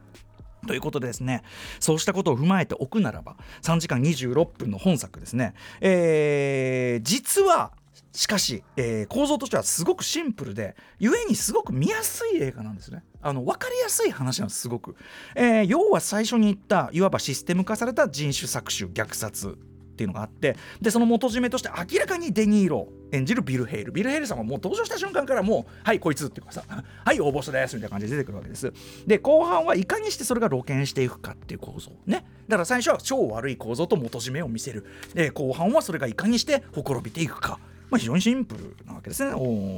[0.64, 1.42] ということでですね
[1.80, 7.72] そうしたことを踏まえておくならば3時間26分の本作ですね、えー、実は
[8.12, 13.02] しかし、えー、構造としてはすごくシンプルで故にすごく見やすい映画なんですね。
[13.20, 14.96] あの分かりやすい話なんですすごく、
[15.34, 19.58] えー、要は最初に言ったいわばシステム化された人種搾取虐殺。
[19.94, 23.92] っていうのがあってでその元締めとして明らかにデニーロ演じるビル・ヘイル。
[23.92, 28.72] ビル・ヘイルさんはもう登場した瞬間からもう「はいこいつ」っていうかさ「はい応募者です」みたいな感じで出てくるわけです。
[29.06, 32.26] で後半はいかにしてそれが露見していくかっていう構造ね。
[32.48, 34.84] だから最初は超悪い構造と元締めを見せる。
[35.14, 37.58] で後半はそれがいかにしてほころびていくか。
[37.90, 39.32] まあ、非常にシンプルなわけですね。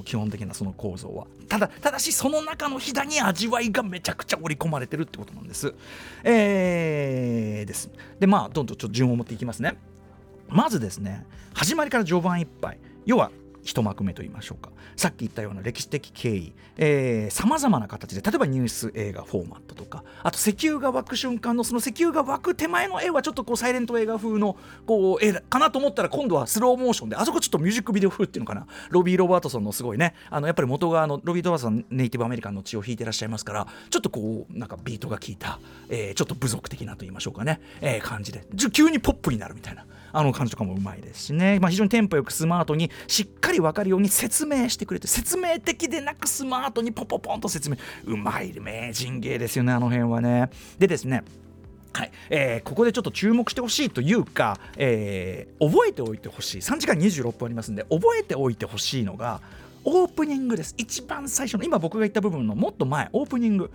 [0.05, 1.27] 基本的なその構造は。
[1.49, 5.75] ただただしその中のひだに味わいがめちゃくちゃ織り込まれてるってことなんです。
[6.25, 7.91] えー、です。
[8.19, 9.77] でまあどんどんちょっと順を持っていきますね。
[10.49, 13.31] まずですね始まりから序盤いっぱい要は
[13.63, 14.71] 一幕目と言いましょうか。
[14.95, 24.57] さっき言ったような歴史的経緯さまざまな形で例えばニュース映画フォーマットとかあと石油が湧く瞬間のその石油が湧く手前の絵はちょっとこうサイレント映画風の
[24.87, 28.67] こう絵かなと思ったら今度はスローモーションであそこちょっとミュージックビデオ風っていうのかな。
[28.89, 30.15] ロビー・ロバートソンのすごいね。
[30.31, 35.59] あのやっぱり元側のロビー・ロバートソンネイティブアメリカンの血を引いてらっしゃいますからちょっとこうなんかビートが効いた、
[35.91, 38.47] えー、ちょっと部族的なと言いましょうかね、えー、感じで。
[38.73, 39.85] 急にポップになるみたいな。
[40.17, 47.77] あの感じとかもうまいですしね、まあ、非常にテンポよくスマートにしっかり分かるように説明してくれて説明的でなくスマートにポポポンと説明。
[48.05, 50.49] うまい名人芸ですよねあの辺はね。
[50.79, 51.23] でですね
[51.93, 52.11] はい。
[52.31, 56.59] えー、ここでちょっと注目してほしいというか、えー、覚えておいてほしい。
[56.59, 59.41] 3時間26分ありますんで覚えておいてほしいのが
[59.85, 60.75] オープニングです。
[60.79, 63.71] 一番最初の今僕が言った部分のもっと前オープニング。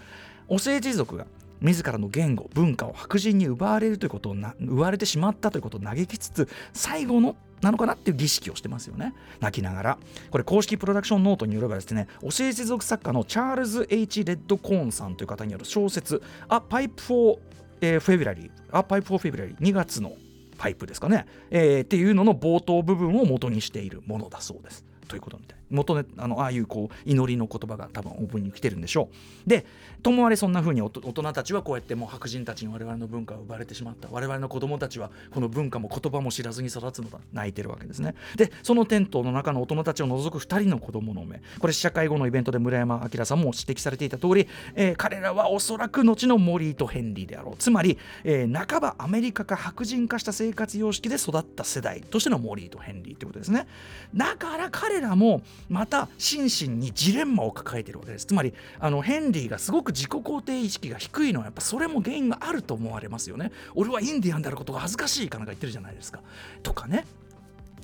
[0.47, 1.27] お政治族が
[1.62, 9.13] 自らの言語文化を白人に奪われるということをな奪われてしまったということを嘆きつつ最後のなのかなっていう儀式をしてますよね。
[9.39, 9.97] 泣きながら。
[10.32, 17.39] これ公式プロダクションノートによればですねお政治族作家のチャールズ・ H・ レッドコーンさんという方による小説「A Pipe for、
[17.82, 20.13] えー、February」「A Pipe for February」2月の
[20.58, 24.84] パイプですかね、えー、っていうのの冒頭部分を元にしているものだそうです。
[25.08, 25.61] ということみたい。
[25.72, 29.10] 元ねあのああいうこう祈りの言葉が多分オープンに来てるんでしょ
[29.46, 29.50] う。
[29.50, 29.66] で
[30.04, 34.08] ともあれそんな風に大人たちはこうやってもう白人たちに我々の文化を奪われてしまった。
[34.12, 37.20] 我々の子供たちはこの文化も言葉も知らずに育つのだ。
[37.34, 38.16] 泣いてるわけですね。
[38.36, 41.42] でそのテントの中の大人たちを除く2人の子供の目。
[41.60, 47.56] これ試写会後のイベントで村山明さんも指摘されていた通り、えー、彼らはおそらく後のモリーとヘンリーであろう。
[47.58, 53.68] つまり、えー、半ばアメリカか白人化した生活様式で育った世代としてのモリーとヘンリーということですね。
[54.16, 58.26] だから彼らもまた心身にジレンマを抱えているわけです。
[58.26, 63.52] つまりあのヘンリーがすごく自己肯定意識が低いのはやっぱそれも原因があると思われますよね。
[63.76, 66.21] 俺はインディアンであることが恥ずかしいかなんか言ってるじゃないですか。
[66.63, 67.06] とかね。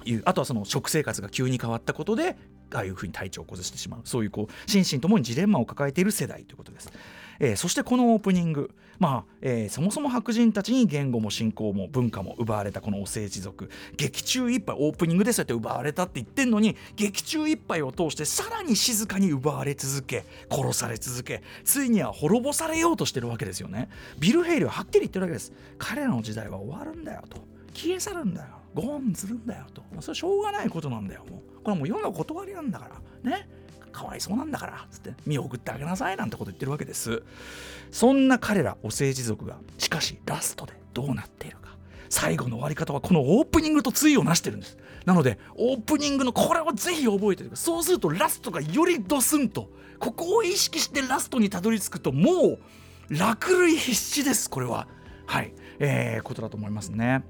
[0.05, 2.37] いうあとはその食生活が急に変わったことで
[2.73, 4.01] ああいうふうに体調を崩してしまう。
[4.03, 6.91] そういうこう心身ともにジレンマを抱えている世代ということです。
[7.39, 13.69] えー、そしてこのオープニング、まあえー、そもそも白人たちに言語も信仰も文化も奪われたこのお政治族。
[13.95, 23.89] 劇中一杯オープニングでそうやって奪われたって言ってんのに劇中一杯を通してさらに静かに奪われ続け殺され続けついには滅ぼされようとしてるわけですよね。
[24.19, 25.53] ビル・ヘイルははっきり言ってるわけです。
[25.77, 27.37] 彼らの時代は終わるんだよと。
[27.73, 28.47] 消え去るんだよ。
[28.73, 29.83] ゴーンするんだよと。
[30.01, 31.25] それはしょうがないことなんだよ。
[31.29, 31.63] もう。
[31.63, 32.89] これはもう世の断りなんだか
[33.23, 33.29] ら。
[33.29, 33.33] ね。
[33.33, 33.56] かわ
[34.17, 37.23] いそうなんだからつって見送ってあげなさいなんてこと言ってるわけです。
[37.91, 41.67] そんな彼らお政治族がしかしラストでどうなっているか。
[42.09, 44.77] 最後の終わり方はこのオープニングと対をなしてるんです。
[45.05, 47.49] なのでオープニングのこれをぜひ覚えておい。
[47.49, 52.59] てそうするとラストがよりドスンとここを意識してラストにたどり着くともう
[53.09, 54.49] 落類必至です。
[54.49, 54.87] これは。
[55.25, 55.53] はい。
[55.79, 57.23] えー、ことだと思いますね。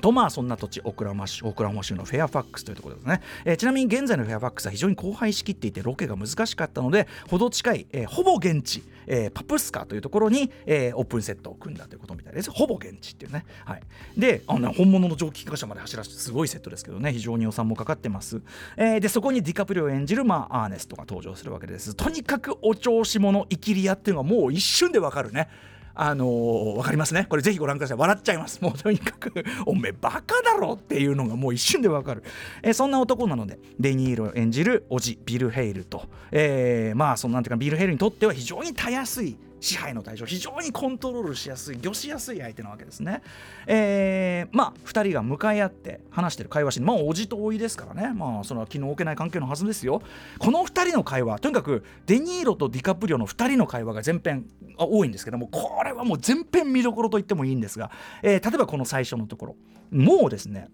[0.00, 12.50] とまあそんな土地オクラマ州オクラホマ州のフェアファックスというところですね、えー、ちなみに現在のフェアファックスは非常に荒廃しきっていてロケが難しかったのでほど近い、えー、ほぼ現地、えー、パプスカというところに、えー、オープンセットを組んだということみたいです。
[12.50, 13.82] ほぼ現地っていうね、はい、
[14.16, 17.12] であの、本物の蒸気機関車まで走らせてすごいセットですけどね。
[17.12, 18.40] 非常に予算もかかってます、
[18.76, 21.94] えー、でそこにディカプリオを演じる、まあ、アーネストが登場するわけです。
[21.94, 25.48] とにかくお調子者イキリアっていうのがもう一瞬でわかるね。
[25.94, 27.26] あのー、分かりますね。
[27.28, 27.98] これぜひご覧ください。
[27.98, 28.60] 笑っちゃいます。
[28.60, 32.22] もうとにかくおめえバカだろっていうのがもう一瞬で分かる、
[32.62, 43.22] えー、そんな男なのでデニーロ演じるおじビル・ヘイルと、えー、まあそのなんていうかビル・ヘイルにとっては非常にたやすい支配の対象非常にコントロールしやすい魚しやすい相手なわけですね。
[43.66, 50.02] えー、まあ2人が向かい合って話してる会話しまあおじとおいですからねまあそれは気の置けない関係のはずですよ。
[50.38, 54.46] この2人の会話とにかくデニーロとディカプリオの2人の会話が前編
[54.76, 57.90] 多いんですけどもこれはもう全編見どころと言ってもいいんですが、
[58.22, 59.56] えー、例えばこの最初のところ
[59.90, 60.68] もうですね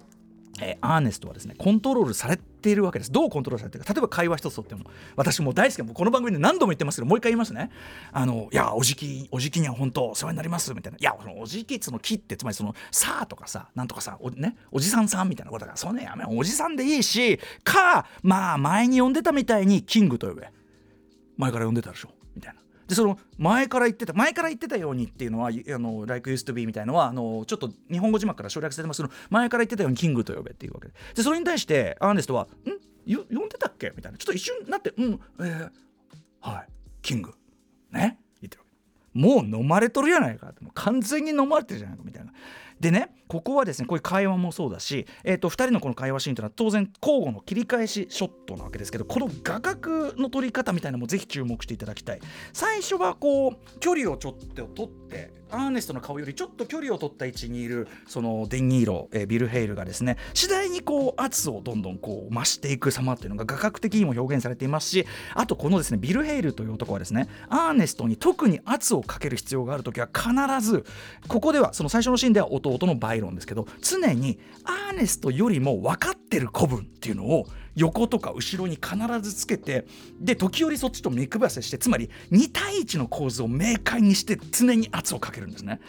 [0.61, 3.13] えー、アーネストはですねコントロールされているわけです。
[3.13, 3.93] どうコントロールされてるか。
[3.93, 4.85] 例えば会話一つとっても。
[5.17, 7.71] 私も大好きもこの番組で何度も言ってますけどもう一回言いますね。
[8.13, 10.99] あのいやおじきおじきには本当お世話になりますみたいな。
[10.99, 20.49] いやそのおじきその木ってつまりそのさあとかさなんとかさお,、ね、おじさんさんみたいなことだからそんなやめおじさんでいいしかまあ前に呼んでたみたいにキングと呼べ。
[21.37, 22.11] 前から呼んでたでしょ。
[22.35, 22.61] みたいな。
[22.91, 30.95] でその前から言ってた前から言ってたようにっていうのはあの Like used to be みたいのはあのちょっと日本語字幕から省略されてますけど前から言ってたようにキングと呼べっていうわけで。
[31.15, 33.15] でそれに対してアーネストは「ん？
[33.15, 34.19] 呼んでたっけ?」みたいな。
[34.19, 35.21] ちょっと一瞬なって「うん。
[35.39, 35.71] えー、
[36.41, 36.69] はい。
[37.01, 37.33] キング。
[37.93, 38.67] ね」言ってるわ
[39.15, 39.19] け。
[39.21, 40.61] もう飲まれとるやないかって。
[40.65, 42.33] もう完全に飲まれてるじゃないかみたいな。
[42.81, 52.21] でねここはですねこういう会話もそうだし、えーと、2人のこの会話シーンというのは当然交互の切り返しショットなわけですけどこの画角の撮り方みたいなのもぜひ注目していただきたい。
[52.53, 70.31] 最初はこう距離をちょっと取ってアーネストの顔よりちょっと距離を取った位置にいるそのデニーロ、えー、ビル・ヘイルがですね次第にこう圧をどんどんこう増していく様っていうのが画角的にも表現されていますしあとこのですねビル・ヘイルという男はですねアーネストに特に圧をかける必要がある時は必
[70.67, 70.85] ず
[71.29, 79.87] ここではその最初のシーンでは弟のバイロンですけど常にアーネストよりも分かってる子分っていうのを横とか後ろに必ずつけて
[80.21, 85.81] で時折そっちと目配せしてつまり2対1の構図を明快にして常に圧をかけるんですね。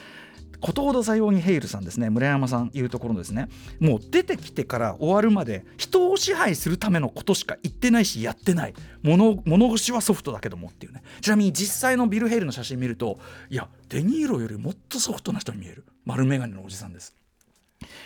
[0.61, 8.73] ことほどさようにヘイルさんですね村山さんいうところですねもう出てきてから終わるまで人を支配するためのことしか言ってないしやってない。
[9.01, 11.01] 物物腰はソフトだけどもっていうね。
[11.21, 15.83] ちなみに実際のビル・ヘイルの写真見るといやデニーロよりもっとソフトな人に見える。
[16.05, 17.20] 丸眼鏡のおじさんです。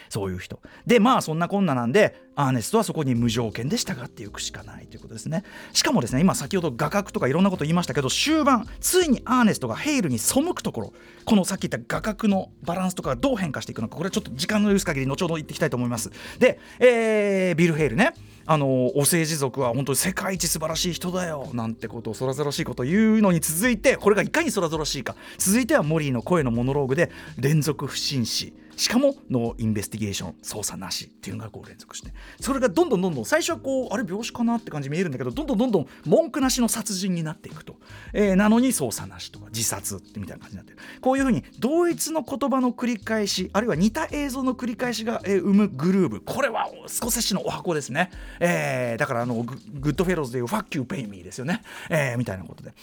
[0.09, 0.59] そういう人。
[0.85, 5.43] でまあそんなこんななんでアーネストはそこに無条件で従っていくしかないということですね。
[5.73, 10.93] しかもですね今先ほど画角とかいろんなこと言いましたけど終盤ついにアーネストがヘイルに背くところ。
[11.25, 13.95] このさっき言った画角のバランスとかがどう変化していくのか。
[13.95, 16.11] これはちょっと時間の許す限り後ほど言っていきたいと思います。
[16.39, 18.13] で、えー、ビル・ヘイルね。
[18.47, 25.15] あのお政治族は本当に世界一素晴らしい人だよなんてことをそらぞらしいこと言うのに続いてこれがいかにそらぞらしいか。
[25.37, 28.53] 続いてはモリーの声のモノローグで連続不審死。
[28.75, 32.11] しかも no investigation 捜査なしっていうのがこう連続して。
[32.39, 37.77] それがどんどんどんどん最初はこうあれ病死かなって感じ見えるんだけどどんどんどんどん文句なしの殺人になっていくと、
[38.13, 46.21] えー、なのに捜査なしとか自殺ってみたいな感じになってるこういうふうに同一の言葉の繰り返しあるいは似た映像の繰り返しが、えー、生むグルーブ。
[46.21, 49.55] これはスコセッシの十八番ですね、えー、だからあのグ
[49.89, 52.73] ッドフェローズでいう「ファッキューペイミー」ですよね、えー、みたいなことで。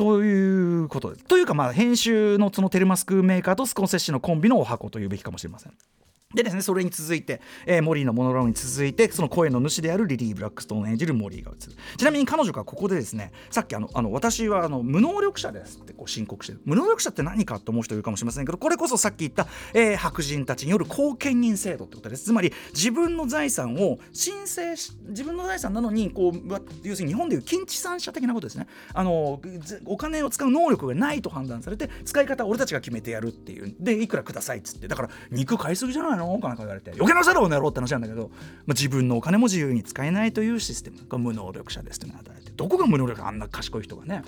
[0.00, 5.74] ということですというかまあ編集のそのテルマスクメーカーとスコンセッシのコンビのお箱というべきかもしれません。
[6.32, 11.72] でですね、それに続いて、えー、モリーのモノローグに続いて、その声の主であるリリー・ブラックストーン演じるモリーが映る。
[11.96, 16.60] ちなみに彼女がここでですね、さっきあの、あの私はあの無能力者ですってこう申告してる。
[16.64, 22.26] 無能力者って何かと思う人いるかもしれませんけど、これこそさっき言った、えー、白人たちによる後見人制度ってことです。
[22.26, 26.34] つまり、自分の財産を申請し、自分の財産なのに、こう、
[26.84, 28.68] 要するに日本でいう近地産者的なことですね。
[28.94, 29.40] あの、
[29.84, 33.74] お金を使う能力がないと判断されて、使い方は俺たちが決めてやるっていう。
[33.80, 34.86] で、いくらくださいっつって。
[34.86, 36.19] だから、肉買いすぎじゃない？
[36.19, 36.90] のかなんか言われて。
[36.92, 38.30] 余計なお世話をやろうって話なんだけど、まあ、
[38.68, 44.22] 自分のお金も自由に使えないというシステムが無能力者ですというのを与えてどこが無能力あんな賢い人がね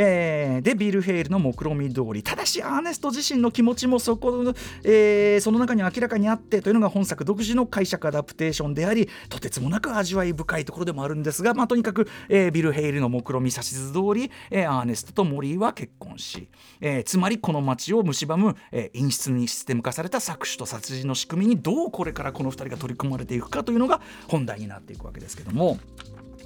[0.00, 16.48] えー、でビル・ヘイルの目論見通りただしアーネスト自身の気持ちもそこの、えー、その中に明らかにあってというのが本作独自の解釈アダプテーションでありとてつもなく味わい深いところでもあるんですが、まあ、とにかく、えー、ビル・ヘイルの目論見指図通り、えー、アーネストとモリーは結婚し、
[16.80, 25.78] えー、つまりこの街を蝕む、えー、陰湿にシステム化された搾取と殺人の仕組みにどうこれからこの2人が取り組まれていくかというのが本題になっていくわけですけども。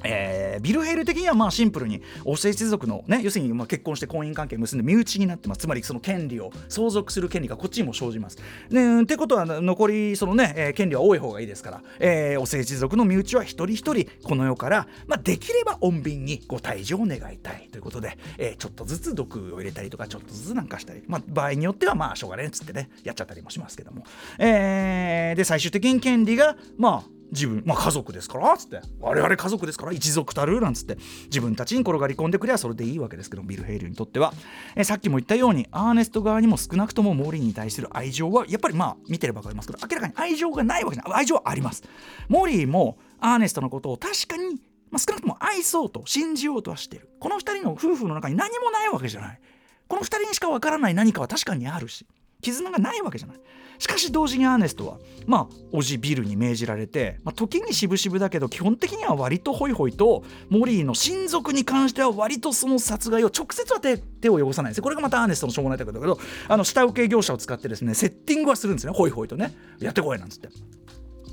[0.05, 8.39] えー、ビル・ヘイル的にはまあシンプルにオセ一族のね要するにまあ結婚して婚姻関係結んで身内になってますつまりその権利を相続する権利がこっちにも生じます。
[8.71, 24.05] ね、ってことは残りそのね、えー、権利は多い方がいいですから、えー、オセ一族の身内は一人一人この世から、まあ、できれば穏便にご退場を願いたいということで、えー、ちょっとずつ毒を入れたりとかちょっとずつなんかしたり、まあ、場合によってはまあしょうがねっつってねやっちゃったりもしますけども、
[24.39, 28.81] えー、で最終的に権利がまあ自分、まあ、家族ですからつって。
[29.01, 30.99] 我々家族ですから一族たるなんつって。
[31.25, 34.33] 自分たちに転がり込んでくればそれでいいわけですけどビル・ヘイルにとっては、
[34.77, 41.21] えさっきも言ったようにアーネスト側にも少なくともモーリーに対する愛情はやっぱりまあ見てれば分かりますけど明らかに愛情がないわけじゃない。
[41.21, 41.83] 愛情はあります。
[42.29, 47.09] モーリーもアーネストのことを確かに、まあ、少なくとも愛そうと信じようとはしてる。
[47.19, 49.41] この2人の夫婦の中に何もないわけじゃない。
[49.89, 52.07] この2人にしか分からない何かは確かにあるし
[52.41, 53.37] 絆がないわけじゃない。
[53.83, 68.93] しかし同時にアーネストはまあおじビルに命じられて、まあ、時に渋々だけど基本的には割とホイホイとモリーの親族に関しては割とその殺害を直接は手手を汚さないんですこれがまたアーネストのしょうもないところだけどあの下請け業者を使ってですねセッティングはするんですね。
[68.93, 69.53] ホイホイとね。
[69.81, 70.49] やってこいなんつって。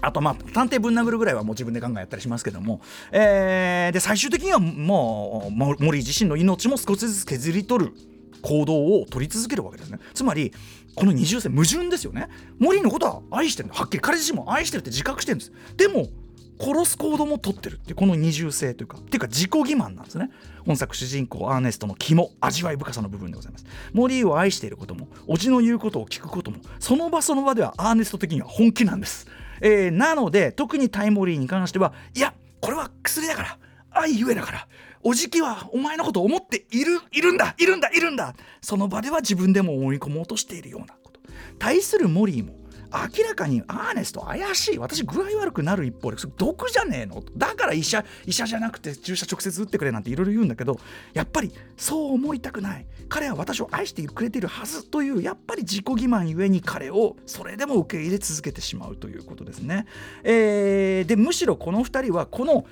[0.01, 2.81] あとまあ探偵ぶん殴るぐらいはもう自分で考えやったりしますけども、
[3.12, 7.93] えー、で最終的にはもうモリー自身の命も少しずつ削り取る
[8.41, 9.99] 行動を取り続けるわけですね。
[10.13, 10.53] つまり
[10.95, 12.28] この二重性矛盾ですよね。
[12.58, 13.99] モリーのことは愛してるはっきり。
[13.99, 15.52] 彼自身も愛してるって自覚してるんです。
[15.78, 16.08] でも
[16.62, 18.97] 殺す行動も取ってるってこの二重性というか。
[18.97, 20.30] っていうか自己欺瞞なんですね。
[20.65, 23.65] 本作主人公アーネストの肝味わい深さの部分でございます。
[23.93, 29.28] モリーを愛していることも叔父の言うことを聞くこともその場その場ではアーネスト的には本気なんです、
[29.62, 33.58] えー、なので特にタイモリーに関してはいやこれは薬だから。
[33.91, 34.67] 愛ゆえだから。
[35.01, 38.35] おじきはお前のこと思っているいるんだいるんだいるんだ。
[38.62, 41.19] その場では自分でも思い込もうとしているようなこと。
[41.58, 42.58] 対するモリーも
[42.92, 44.77] 明らかにアーネスト怪しい。
[44.79, 47.23] 私具合悪くなる一方で毒じゃねえの？
[47.37, 50.79] だから医者医者じゃなくて注射直接打ってくれなんていろいろ言うんだけど
[51.13, 52.85] やっぱりそう思いたくない。
[53.10, 59.85] 彼は私を愛してくれているはずというやっぱり自己欺瞞ゆえに彼をそれでも受け入れ続けてしまうということですね。
[60.23, 62.65] えー、でむしろこの2人はこの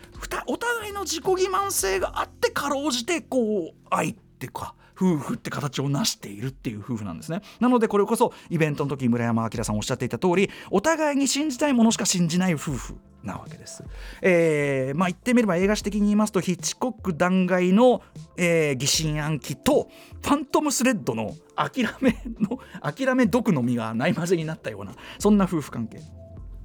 [0.48, 4.76] お互いの自己欺瞞性があってかろうじてこう愛っていうか。
[5.00, 13.84] 夫婦って形を成しているっていう夫婦なんですねなのでこれこそイベントの時村山明さんおっしゃっていた通りお互いに信じたいものしか信じない夫婦なわけです。
[14.22, 18.02] えー、まあ言ってみれば映画史的に言いますとヒッチコック弾劾の、
[18.38, 19.90] えー、疑心暗鬼と
[20.22, 26.00] ファントムスレッドの諦めの諦め毒の実がないまぜになったようなそんな夫婦関係。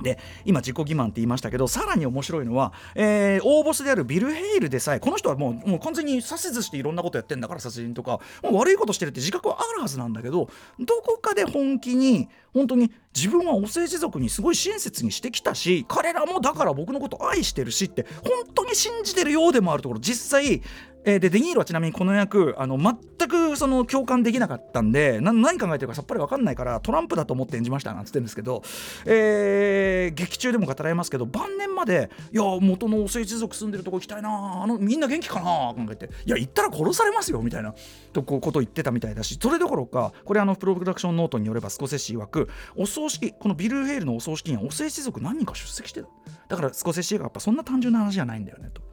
[0.03, 10.49] で今自己欺瞞って言いましたけどさらに面白いのは、えー、大ボスであるビル・ヘイルでさえこの人はもうもう完全に指図していろんなことやってんだから殺人とかもう悪いことしてるって自覚はあるはずなんだけど
[10.81, 20.63] どこかで本気に本当に自分はお政治族にすごい親切にしてきたし彼らもだから僕のこと愛してるしって本当に信じてるようでもあるところ実際
[21.05, 28.63] えー、でデニーロはちなみにこの役あの全くその共感できなかったんで何考えてるかさっぱり分かんないからトランプだと思って演じましたなんつってるんですけど、
[29.07, 35.43] えー、劇中でも語られますけど晩年まで「いや元のお政治族住んでるとこ行きたいなあのみんな元気かな」
[35.75, 37.75] 考えて「いや行ったら殺されますよ」みたいな
[38.13, 46.09] とここと言ってたみたいだしそれどころかこれあのプロダクションノートによればスコセッシ曰くお葬式このビル・ヘイルのお葬式にはお政治族何人か出席してた
[46.49, 48.92] だからスコセッシがやっぱそんな単純な話じゃないんだよねと。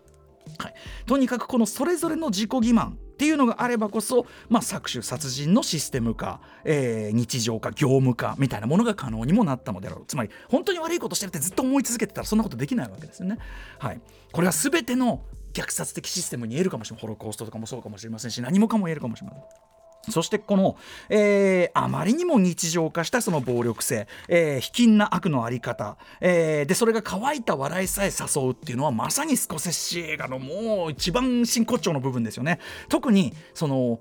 [0.60, 0.74] はい、
[1.05, 13.38] とにかくこのそれぞれの自己欺瞞っていうのがあればこそ、まあ、搾取殺人のシステム化、えー、日常化業務化みたいなものが可能にもなったのであろうつまり本当に悪いことしてるってずっと思い続けてたらそんなことできないわけですよね。
[13.80, 14.01] はい、
[14.32, 15.22] これは全ての
[15.53, 19.78] 虐殺的システムに言えるかもしれませんホロコーストとかもそうかもしれませんし何もかも言えるかもしれません。
[20.12, 20.78] そしてこの、
[21.10, 32.60] えー、あまりにも日常化したその暴力性、えー、卑近な悪のあり方、えー、でそれが乾いた笑いさえ誘うっていうのはまさにスコセッシ映画のもう一番真骨頂の部分ですよね。
[32.89, 33.99] 特にその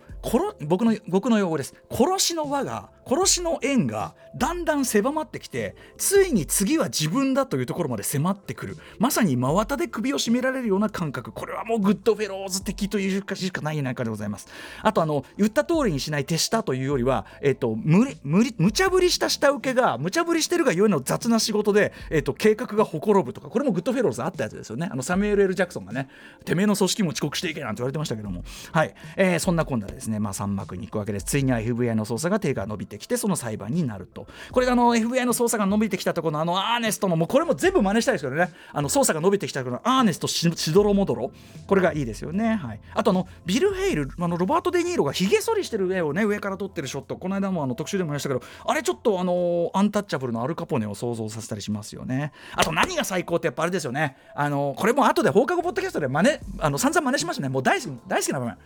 [0.60, 1.74] 僕の僕の用語です。
[1.90, 8.76] 殺しの輪が殺しの縁がだんだん狭まってきてついに次は自分だというところまで迫ってくる。
[8.98, 11.32] まさに真綿で首を絞められるような感覚。
[11.32, 14.48] これはもうグッドフェローズ的というかしかない中でございます。
[14.82, 24.88] あとあの言った通りにしない手下というよりは、えっと、無理無理無茶ぶりした下請けが無茶ぶりしてるがゆえの雑な仕事で、えっと、計画がほころぶとかこれもグッドフェローズあったやつですよね。
[24.90, 26.08] あのサミュエル・エル・ジャクソンがね
[26.44, 28.44] てめえの組織も遅刻していけなんて言われてましたけども。
[28.72, 30.18] はい、えー、そんな今度はですね。
[30.18, 31.26] まあ3幕に行くわけです。
[31.26, 34.26] ついに FBI の捜査が手が伸びてきてその裁判になると。
[34.52, 38.50] これがあの FBI の捜査が伸びてきたところのあのアーネストのもうこれも全部真似したいですけどね。
[38.72, 41.32] あの捜査が伸びてきたところのアーネストししどろもどろ。
[41.66, 42.56] これがいいですよね。
[42.56, 42.80] はい。
[42.94, 47.16] あとあのビル・ヘイルあのロバート・デ・ニーロがひげ剃りしてる絵をね上から撮ってるショット。
[47.16, 52.32] この間もあの特集でも言いましたけどあれちょっとあのアンタッチャブルのアルカポネを想像させたりしますよね。
[52.54, 54.16] あと何が最高ってやっぱあれですよね。
[54.34, 57.48] あのこれも後で放課後ポッドキャストで真似あの散々真似しましたね。
[57.48, 58.58] もう大好き大好きな場面。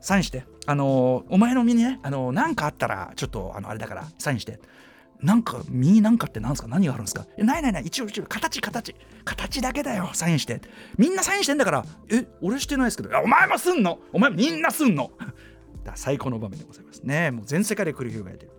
[0.00, 0.44] サインして。
[0.66, 4.58] あの、お前の身にね、あのー、なんかあったら、ちょっと、あの、あれだから、サインして。
[5.20, 6.68] なんか、身なんかって何すか？
[6.68, 7.26] 何があるんですか？
[7.38, 8.94] ないないない、一応、一応、形、形。
[9.24, 10.60] 形だけだよ、サインして。
[10.98, 13.98] みんなサインしてんだから、え、俺してないですけど、お前もすんの？
[14.12, 15.10] お前みんなすんの
[15.84, 17.30] だ最高の場面でございますね。
[17.30, 18.52] もう全世界で繰り広げられてる。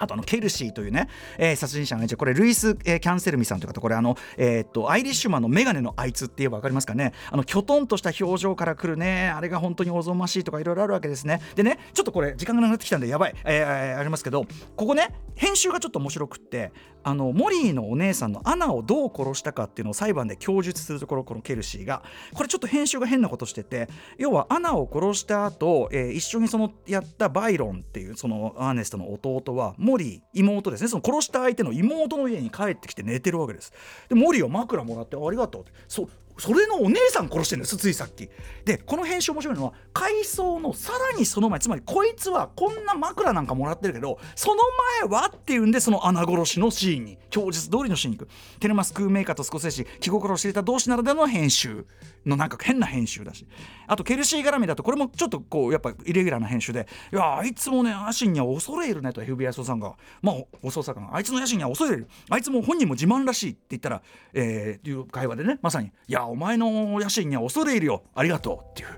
[0.00, 7.12] あとあのケルシーというね、えー、殺人者のねこれルイス・えー、キャンセルミさんという方これあの、えー、っとアイリッシュマンのメガネのあいつって言えば分かりますかね。
[7.30, 11.40] あのきょとんとした表情からくるねあれが本当におぞましいとかいろいろあるわけですね。
[11.54, 14.46] でねちょっとこれ時間がなくなってきたんでやばい、えー、ありますけど
[14.76, 16.72] ここね編集がちょっと面白くって
[17.02, 22.02] あのモリーのお姉さんのアナをどう殺したかっていうのを裁判で供述するところこのケルシーが
[22.34, 23.88] これちょっと編集が変なことしてて
[24.18, 30.88] 要はアナを殺した後、えー、一緒にそのやったバイロンっていうそのアーネストの弟はモリー妹ですね。
[30.88, 33.72] その殺した相手の妹の家に帰ってきて寝てるわけです。
[34.08, 35.72] でモリーは枕もらってありがとうって。
[35.88, 36.08] そ
[36.40, 38.28] それのお姉さん殺してるんですついさっき。
[38.64, 44.56] でこの編集面白いのは回想のさらにその前つまりこいつはこんな枕なんかもらってるけどその
[45.00, 48.30] 前はっていうんでその穴殺しのシーンに供述通りのシーンに行く。
[48.58, 51.86] テルマス・クーメーカーとスコセッシ気心を知れた同士ならでの編集
[52.24, 53.46] のなんか変な編集だし。
[53.86, 59.96] あとケルシー絡みだとこれもちょっとこうやっぱイレギュラーな編集でいやあいつもねアシンには恐れるねと FBI 捜査官が。
[60.22, 62.08] まあお捜査官があいつの野心には恐れる。
[62.28, 65.88] あいつも本人も自慢らしいって言ったらえー、いう会話でねまさに。
[65.88, 68.02] いやお前の野心には恐れ入るよ。
[68.14, 68.70] ありがとう。
[68.70, 68.88] っていう。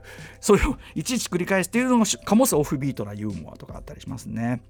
[0.41, 4.63] それをいちいち繰り返すっていうのが醸すオフビートなユーモアとかあったりしますね。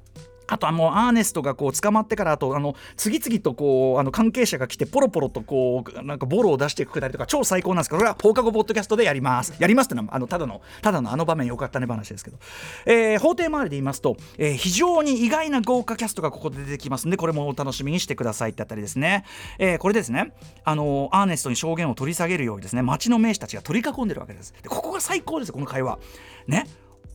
[0.46, 9.54] あとはもうアーネストがこう捕まってからあとあの次々とこうあの関係者が来てポロポロとこうなんかボロを出していくくだりとか超最高なんですけどこれは放課後ポッドキャストでやります。
[9.58, 12.38] やりますってのはあのただのただのあの場面よかったね話ですけど、
[12.86, 19.24] えー、法廷周りで言いますと、えー、非常に意外な豪華キャストがここで出てきますんでこれもお楽しみにしてくださいってあたりですね、
[19.58, 20.32] えー、これですね
[20.64, 24.54] あのアーネストに証言を取り下げるようにですね町の名士たちが取り囲んでるわけです。
[24.62, 25.98] でここが最高ですこの会話。
[26.46, 26.66] ね。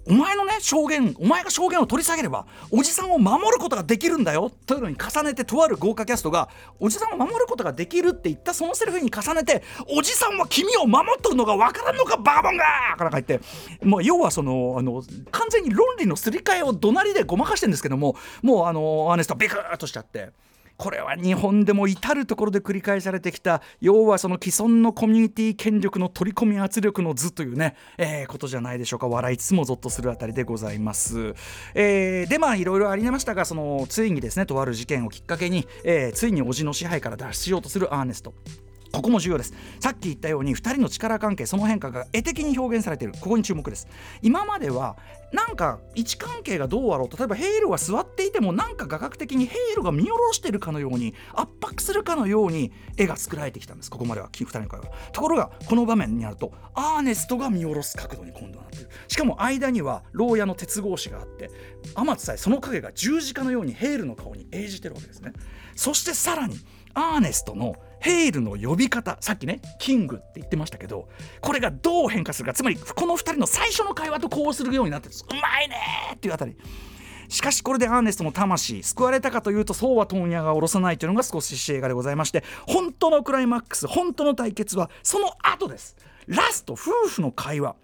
[0.09, 6.49] お前のね証言お前が証言を取り下げればおじさんを守ることができるんだよというのに重ねてとある豪華キャストが
[6.79, 12.65] おじさんを守ることができるって言ったそのセリフに重ねておじさんは君を守っとるのがわからんのかバカボンが
[12.97, 13.41] から書いて
[13.83, 20.31] もう要はそのあの完全に論理のすり替えを怒鳴りでごまかしてるんですけどももうあのアーネストビクッとしちゃって。
[20.77, 29.07] これは日本でも至る所で繰り返されてきた要はその既存のコミュニティ権力の取り込み圧力の図というね、えー、ことじゃないでしょうか。
[29.07, 31.33] 笑いつつもゾッとするあたりでございます、
[31.73, 38.33] えー、でまあいろいろありましたがそのついにですねとある事件をきっかけに、えー、ついに叔父の支配から脱出しようとするアーネスト。
[38.91, 39.53] ここも重要です。
[39.79, 43.13] さっき言ったように2人の力関係その変化が絵的に表現されている。
[43.19, 43.87] ここに注目です。
[44.21, 44.97] 今までは
[45.33, 53.91] なんか位置関係がどうあろう例えばヘイルは座っていてもなんか画角的にヘイルが見下ろしてるかのように圧迫するかのように絵が作られてきたんです。
[53.91, 54.87] ここまでは2人の会話。
[55.11, 58.89] ところがこの場面になるとアーネストが見下ろす角度に今度はなっている。
[59.07, 61.51] しかも間には牢屋の鉄格子があって
[61.95, 65.33] 天津さえその影が十字架のようにヘイルの顔に映じてるわけですね。
[65.75, 66.55] そしてさらに
[66.93, 71.07] アーネストのヘイルの呼び方さっきねキングって言ってましたけど
[71.41, 75.75] これがどう変化するかつまりこの2人の最初の会話とこうするようになってるうまいね
[76.15, 76.55] っていうあたり。
[77.29, 85.97] しかしこれでアーネストの魂救われたかというとそうは問屋が下ろさないというのが少し映画でございまして本当のクライマックス本当の対決はその後です。
[86.27, 87.75] ラスト夫婦の会話。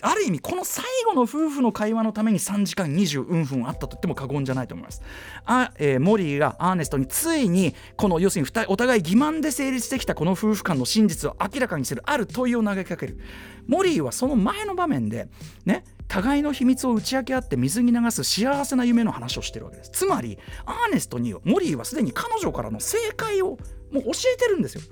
[0.00, 5.02] ある意味この最後の夫婦の会話のために3時間20分あったと言っても過言じゃないと思います。
[5.44, 13.18] あ、えー、モリーがアーネストについにこの要するにお互い欺瞞で成立してきたこの夫婦間の真実を明らかにするある問いを投げかける。
[13.66, 15.28] モリーはその前の場面で
[15.66, 19.90] ね互いの秘密を打ち明け合って水に流す幸せな夢の話をしてるわけです。
[19.90, 23.58] つまりアーネストにモリーはすでに彼女からの正解を
[23.90, 24.82] もう教えてるんですよ。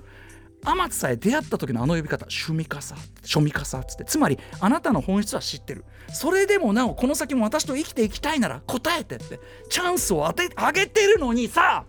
[0.65, 4.05] 天津さえ出会った時のあの呼び方趣味かさ庶味かさっつって。
[4.05, 5.85] つまりあなたの本質は知ってる。
[6.11, 9.39] それでもなおこの先も私と生きていきたいなら答えてって。
[9.69, 11.85] チャンスを当てあげてるのにさ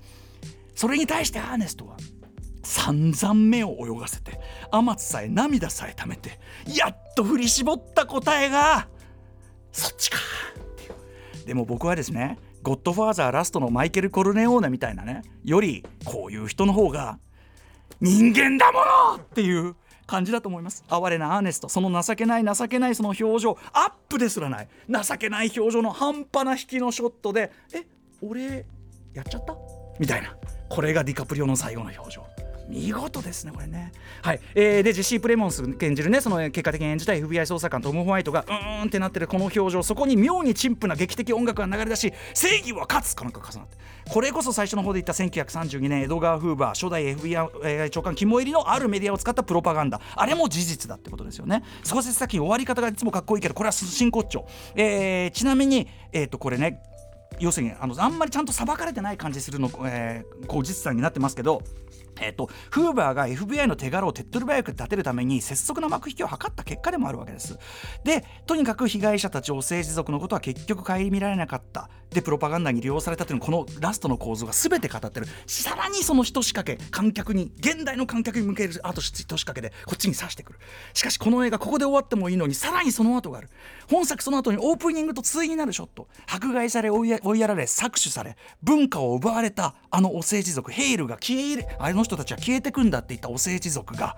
[0.75, 1.97] それに対してアーネストは
[2.63, 8.89] 散々目を泳がせて天津さえ涙さえためてやっと振り絞った答えが
[9.73, 10.19] そっちか。
[10.59, 17.19] っていうでも僕はですねゴッドファーザーラストのマイケル・コルネオーネみたいなねよりこういう人の方が
[18.01, 18.81] 人間だも
[19.15, 19.17] の!
[19.17, 19.75] っていう
[20.07, 20.85] 感じだと思います。
[20.89, 21.69] 哀れなアーネスト。
[21.69, 23.59] その情けない情けないその表情。
[23.73, 24.69] アップですらない。
[24.89, 27.87] 情けない表情の半端な引きのショットでえ
[28.23, 28.65] 俺
[29.15, 29.55] やっちゃった？
[29.99, 30.37] みたいな。
[30.69, 32.27] これがディカプリオの最後の表情。
[32.69, 33.93] 見事ですねこれね。
[34.23, 43.77] はい、えー、でジェシー・プレモンス演じるねその結果的に演じた FBI 捜査官トム・ホワイトがうーんってなってるこの表情そこに妙に陳腐な劇的音楽が流れ出し正義は勝つかなんか重なって。
[44.09, 50.01] これこそ最初の方で言った1932年エドガー・フーバー初代 FBI 長官肝入りのあるメディアを使ったプロパガンダ。
[50.15, 51.63] あれも事実だってことですよね。
[51.85, 56.81] 少し先終わり方がいつもかっこいいけどこれは真骨頂、えー、ちなみにえっ、ー、とこれね
[57.39, 61.63] 要するにあのあんまりちゃんと裁かれてない感じするの、えー、こう実際になってますけど
[62.21, 67.59] えっと、フーバーが FBI の手柄を手っ取り早く立てるために拙速な幕引きを図った結果でもあるわけです。
[68.05, 75.27] でとにかく被害者たちを政治族のことは結局顧みられなかったでプロパガンダに利用されたというこのラストの構造が全て語ってる。
[75.47, 80.59] さらにその一仕掛け観客に現代の観客に向けるあと一仕掛けでこっちに刺してくる。
[80.95, 83.51] しかしこの映画ここで終わってもいいのにさらにその後がある。
[83.91, 86.09] 本作その後にオープニングと対になるショット。
[86.27, 94.17] 迫害され追いやられ搾取され文化を奪われたあのお政治族ヘイルが消えあの人たちは消えてくんだって言ったお政治族が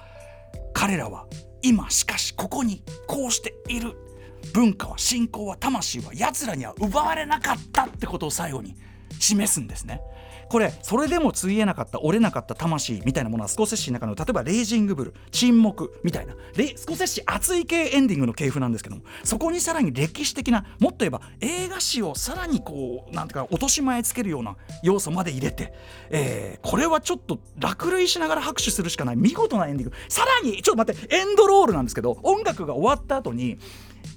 [0.72, 1.26] 彼らは
[1.62, 4.07] 今しかしここにこうしている。
[4.55, 8.74] 文化は信仰は魂は奴らには奪われなかったってことを最後に
[9.18, 10.01] 示すんですね。
[10.49, 16.34] これそれでもついえなかった折れなかった魂みたいなものはスコセッシの中の例えばレイジングブル沈黙みたいな。
[16.74, 25.74] スコセッシ熱い系エンディングの系譜なんですけどもそこにさらに歴史的なもっと言えば映画史をさらにこうなんていうか落とし前つけるような要素まで入れて、
[26.11, 29.16] えー、これはちょっと落類しながら拍手するしかない。
[29.16, 29.97] 見事なエンディング。
[30.09, 33.59] さらにちょっと待ってエンドロールなんですけど音楽が終わった後に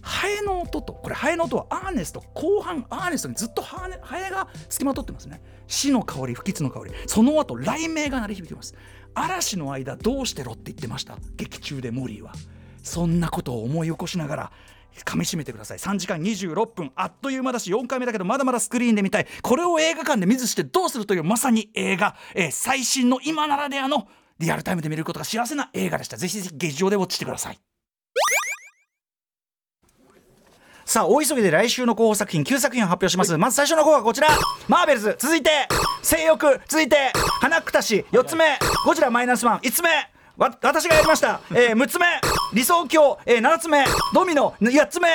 [0.01, 5.41] ハエの音とこれハエの音はアーネスト後半アーネストにずっとハエが付きまとってますね。
[5.67, 6.91] 死の香り不吉の香り。
[7.07, 8.75] その後雷鳴が鳴り響きます。
[9.13, 11.17] 嵐の間どうしてろって言ってました。
[11.35, 12.33] 劇中でモリーは。
[12.83, 14.51] そんなことを思い起こしながら
[15.05, 15.77] 噛みしめてください。
[15.77, 16.91] 3時間26分。
[16.95, 19.27] あっという間だし4回目だけどまだまだスクリーンで見たい。
[19.41, 24.07] これを映画館で見ずしてどうするというまさに映画、えー最新の今ならではの
[24.39, 26.17] リアルタイムで見ることが幸せな映画でした。
[26.17, 27.70] ぜひぜひ劇場でウォッチしてください。
[30.91, 33.37] さあ大急ぎで来週の候補作品9作品を発表します。
[33.37, 34.27] まず最初の候補はこちら。
[34.67, 35.49] マーベルズ続いて
[36.03, 36.59] 正欲。
[36.67, 38.05] 続いて花腐し。
[38.11, 38.59] 4つ目。
[38.85, 39.59] ゴジラマイナスワン。
[39.59, 39.89] 5つ目。
[40.35, 42.05] わ私がやりました、えー、6つ目。
[42.53, 43.85] 理想郷、えー、7つ目。
[44.13, 44.53] ドミノ。
[44.59, 45.07] 8つ目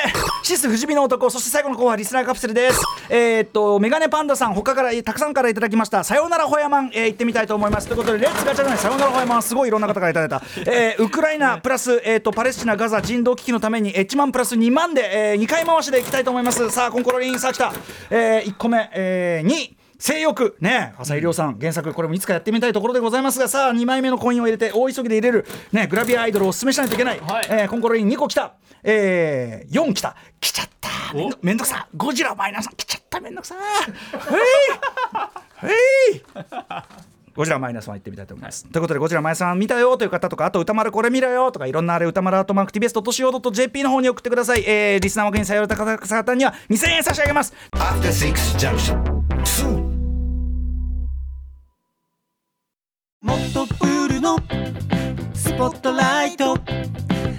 [0.47, 2.81] シス不死身の男そして最後の候補はリスナーカプセルです。
[3.11, 6.05] えー、っとメガネパンダさん他からたくさんからいただきました。
[6.05, 7.89] さよならホヤマン、えー、行ってみたいと思います。
[7.89, 16.71] ということで let's ガチャじゃないさよならホヤマンすごいいろんな方からいただいた、えー、ウクライナプラス、えー、っとパレスチナガザ人道危機のために1万プラス2万で、えー、2回回しでいきたいと思います。
[16.71, 17.73] さあコンコロリンさあ来た、
[18.11, 20.57] えー、1個目、えー、2性欲。
[20.61, 25.47] ね浅井亮さん原作これもいつかやってみたいところでございますがさあ2枚目のコインを入れて大急ぎで入れる。
[25.73, 27.47] ねグラビアアイドルをおすすめしないといけない、はい。
[27.51, 30.17] えーコンコロリン2個来たえー、4来た。
[30.41, 30.89] 来ちゃった。
[31.15, 32.69] めんどめんどくさゴジラマイナス。
[32.77, 33.21] 来ちゃった。
[33.21, 33.55] めんどくさ
[35.63, 35.71] へい。
[35.71, 35.73] へ
[36.17, 36.23] い。
[37.37, 38.65] ゴジラマイナスワン行ってみたいと思います。
[38.65, 41.53] ということで、ゴジラマイナスワン見たよという方とか、あと歌丸これ見ろよ。
[41.53, 44.65] とか、いろんなあれ歌丸アートマーク TBS.CO.JP の方に送ってください。
[44.67, 47.53] えー、リスナー枠に採用された方々には2000円差し上げます。
[47.73, 48.97] After Six Junction.
[53.21, 54.39] もっとプールの
[55.35, 56.57] スポットライト